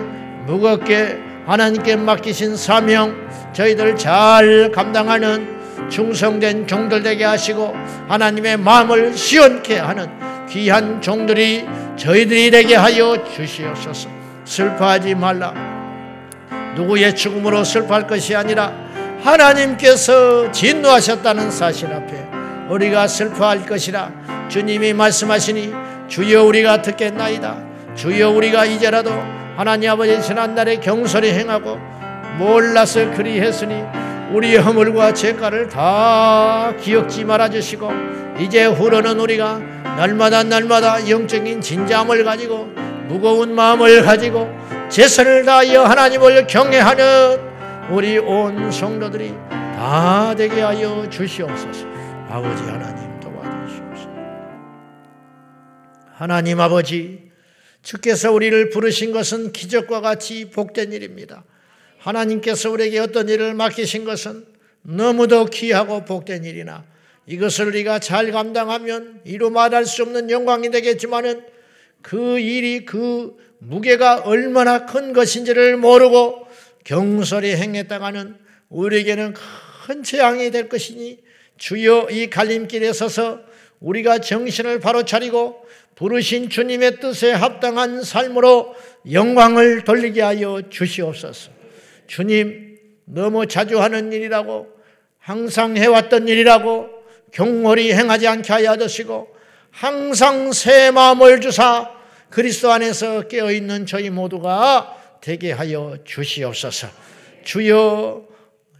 무겁게 0.45 1.17
하나님께 1.45 1.95
맡기신 1.95 2.55
사명 2.55 3.15
저희들 3.53 3.95
잘 3.95 4.71
감당하는 4.71 5.55
충성된 5.89 6.67
종들 6.67 7.03
되게 7.03 7.23
하시고 7.23 7.75
하나님의 8.07 8.57
마음을 8.57 9.15
시원케 9.15 9.77
하는 9.77 10.09
귀한 10.49 11.01
종들이 11.01 11.65
저희들이 11.95 12.51
되게 12.51 12.75
하여 12.75 13.15
주시옵소서. 13.35 14.09
슬퍼하지 14.45 15.15
말라. 15.15 15.53
누구의 16.75 17.15
죽음으로 17.15 17.63
슬퍼할 17.63 18.05
것이 18.07 18.35
아니라 18.35 18.84
하나님께서 19.21 20.51
진노하셨다는 20.51 21.51
사실 21.51 21.91
앞에 21.91 22.25
우리가 22.69 23.07
슬퍼할 23.07 23.65
것이라 23.65 24.11
주님이 24.49 24.93
말씀하시니 24.93 25.73
주여 26.07 26.43
우리가 26.43 26.81
듣겠나이다. 26.81 27.57
주여 27.95 28.29
우리가 28.29 28.65
이제라도 28.65 29.11
하나님 29.57 29.89
아버지 29.89 30.21
지난날에 30.21 30.77
경솔히 30.77 31.31
행하고 31.31 31.79
몰라서 32.37 33.09
그리했으니 33.11 33.83
우리의 34.31 34.57
허물과 34.57 35.13
죄가를 35.13 35.69
다 35.69 36.73
기억지 36.79 37.23
말아 37.23 37.49
주시고 37.49 37.91
이제 38.39 38.65
후로는 38.65 39.19
우리가 39.19 39.59
날마다 39.97 40.43
날마다 40.43 41.09
영적인 41.09 41.61
진jam을 41.61 42.23
가지고 42.23 42.69
무거운 43.07 43.55
마음을 43.55 44.03
가지고 44.03 44.49
제선을 44.89 45.45
다하여 45.45 45.83
하나님을 45.83 46.47
경외하는 46.47 47.54
우리 47.91 48.17
온 48.17 48.71
성도들이 48.71 49.29
다 49.49 50.33
되게 50.35 50.61
하여 50.61 51.07
주시옵소서. 51.07 51.85
아버지 52.27 52.63
하나님 52.63 53.19
도와주시옵소서. 53.19 54.09
하나님 56.11 56.59
아버지 56.59 57.29
주께서 57.83 58.31
우리를 58.31 58.71
부르신 58.71 59.11
것은 59.11 59.51
기적과 59.51 60.01
같이 60.01 60.49
복된 60.49 60.93
일입니다. 60.93 61.43
하나님께서 61.99 62.71
우리에게 62.71 62.97
어떤 62.97 63.29
일을 63.29 63.53
맡기신 63.53 64.03
것은 64.03 64.45
너무도 64.81 65.45
귀하고 65.45 66.05
복된 66.05 66.43
일이나 66.43 66.83
이것을 67.27 67.67
우리가 67.67 67.99
잘 67.99 68.31
감당하면 68.31 69.21
이루 69.25 69.51
말할 69.51 69.85
수 69.85 70.01
없는 70.01 70.31
영광이 70.31 70.71
되겠지만은 70.71 71.43
그 72.01 72.39
일이 72.39 72.83
그 72.83 73.37
무게가 73.59 74.21
얼마나 74.25 74.87
큰 74.87 75.13
것인지를 75.13 75.77
모르고 75.77 76.44
경솔히 76.85 77.55
행했다가는 77.55 78.37
우리에게는 78.69 79.33
큰 79.85 80.03
재앙이 80.03 80.51
될 80.51 80.69
것이니 80.69 81.19
주여 81.57 82.07
이 82.11 82.29
갈림길에 82.29 82.93
서서 82.93 83.41
우리가 83.79 84.19
정신을 84.19 84.79
바로 84.79 85.03
차리고 85.03 85.65
부르신 85.95 86.49
주님의 86.49 86.99
뜻에 86.99 87.31
합당한 87.31 88.03
삶으로 88.03 88.75
영광을 89.11 89.83
돌리게 89.83 90.21
하여 90.21 90.61
주시옵소서. 90.69 91.51
주님, 92.07 92.77
너무 93.05 93.47
자주 93.47 93.81
하는 93.81 94.11
일이라고 94.11 94.67
항상 95.19 95.77
해왔던 95.77 96.27
일이라고 96.27 96.89
경홀히 97.31 97.93
행하지 97.93 98.27
않게 98.27 98.53
하여 98.53 98.77
주시고 98.77 99.35
항상 99.71 100.51
새 100.51 100.91
마음을 100.91 101.41
주사 101.41 101.91
그리스도 102.29 102.71
안에서 102.71 103.27
깨어 103.27 103.51
있는 103.51 103.85
저희 103.85 104.09
모두가 104.09 104.94
되게 105.25 105.51
하여 105.51 105.97
주시옵소서. 106.05 106.87
주여 107.43 108.27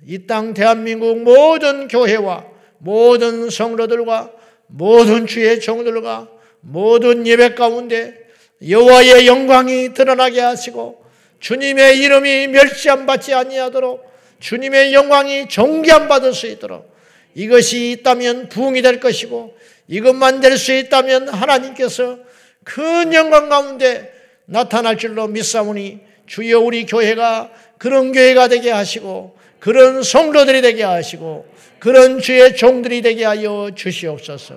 이 0.06 0.28
땅 0.28 0.54
대한민국 0.54 1.24
모든 1.24 1.88
교회와 1.88 2.46
모든 2.78 3.50
성도들과 3.50 4.32
모든 4.68 5.26
주의 5.26 5.60
종들과 5.60 6.30
모든 6.62 7.26
예배 7.26 7.56
가운데 7.56 8.14
여호와의 8.62 9.26
영광이 9.26 9.96
드러나게 9.96 10.40
하시고 10.40 11.04
주님의 11.40 11.98
이름이 11.98 12.50
멸시함 12.50 13.08
받지 13.08 13.34
아니하도록 13.34 14.06
주님의 14.40 14.94
영광이 14.94 15.48
존귀함 15.50 16.08
받을 16.08 16.32
수 16.36 16.46
있도록 16.46 16.94
이것이 17.34 17.90
있다면 17.90 18.50
부흥이 18.50 18.84
될 18.84 19.00
것이고 19.00 19.58
이것만 19.88 20.42
될 20.42 20.60
수 20.60 20.74
있다면 20.74 21.28
하나님께서 21.28 22.20
큰 22.64 23.16
영광 23.16 23.50
가운데 23.50 24.14
나타날 24.46 25.00
줄로 25.00 25.26
믿사오니 25.28 26.14
주여 26.28 26.60
우리 26.60 26.86
교회가 26.86 27.50
그런 27.78 28.12
교회가 28.12 28.48
되게 28.48 28.72
하시고 28.72 29.36
그런 29.60 30.04
성도들이 30.04 30.62
되게 30.62 30.84
하시고 30.84 31.46
그런 31.80 32.20
주의 32.20 32.56
종들이 32.56 33.02
되게 33.02 33.26
하여 33.26 33.72
주시옵소서. 33.76 34.56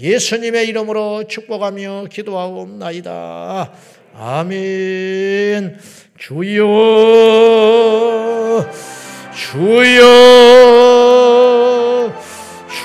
예수님의 0.00 0.66
이름으로 0.68 1.24
축복하며 1.28 2.06
기도하옵나이다. 2.10 3.72
아멘. 4.16 5.78
주여, 6.18 6.64
주여, 9.34 10.04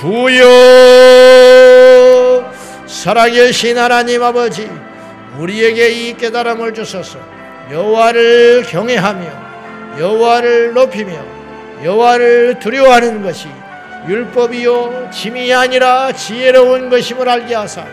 주여, 0.00 0.90
살아계신 2.86 3.78
하나님 3.78 4.22
아버지, 4.22 4.68
우리에게 5.38 5.90
이 5.90 6.16
깨달음을 6.16 6.74
주소서. 6.74 7.39
여호와를 7.70 8.64
경외하며 8.64 9.98
여호와를 9.98 10.72
높이며 10.74 11.12
여호와를 11.84 12.58
두려워하는 12.58 13.22
것이 13.22 13.48
율법이요 14.08 15.10
짐이 15.12 15.52
아니라 15.54 16.12
지혜로운 16.12 16.90
것임을 16.90 17.28
알게 17.28 17.54
하사 17.54 17.84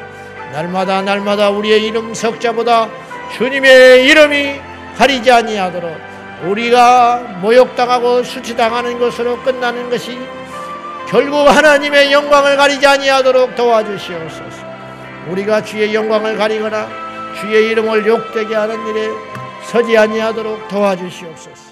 날마다 0.51 1.01
날마다 1.01 1.49
우리의 1.49 1.83
이름 1.83 2.13
석자보다 2.13 2.89
주님의 3.37 4.05
이름이 4.05 4.61
가리지 4.97 5.31
아니하도록 5.31 5.91
우리가 6.45 7.39
모욕당하고 7.41 8.23
수치당하는 8.23 8.99
것으로 8.99 9.41
끝나는 9.41 9.89
것이 9.89 10.17
결국 11.09 11.47
하나님의 11.47 12.11
영광을 12.11 12.57
가리지 12.57 12.85
아니하도록 12.85 13.55
도와주시옵소서. 13.55 14.67
우리가 15.29 15.63
주의 15.63 15.93
영광을 15.93 16.37
가리거나 16.37 16.87
주의 17.39 17.69
이름을 17.69 18.05
욕되게 18.05 18.55
하는 18.55 18.87
일에 18.87 19.09
서지 19.67 19.97
아니하도록 19.97 20.69
도와주시옵소서. 20.69 21.66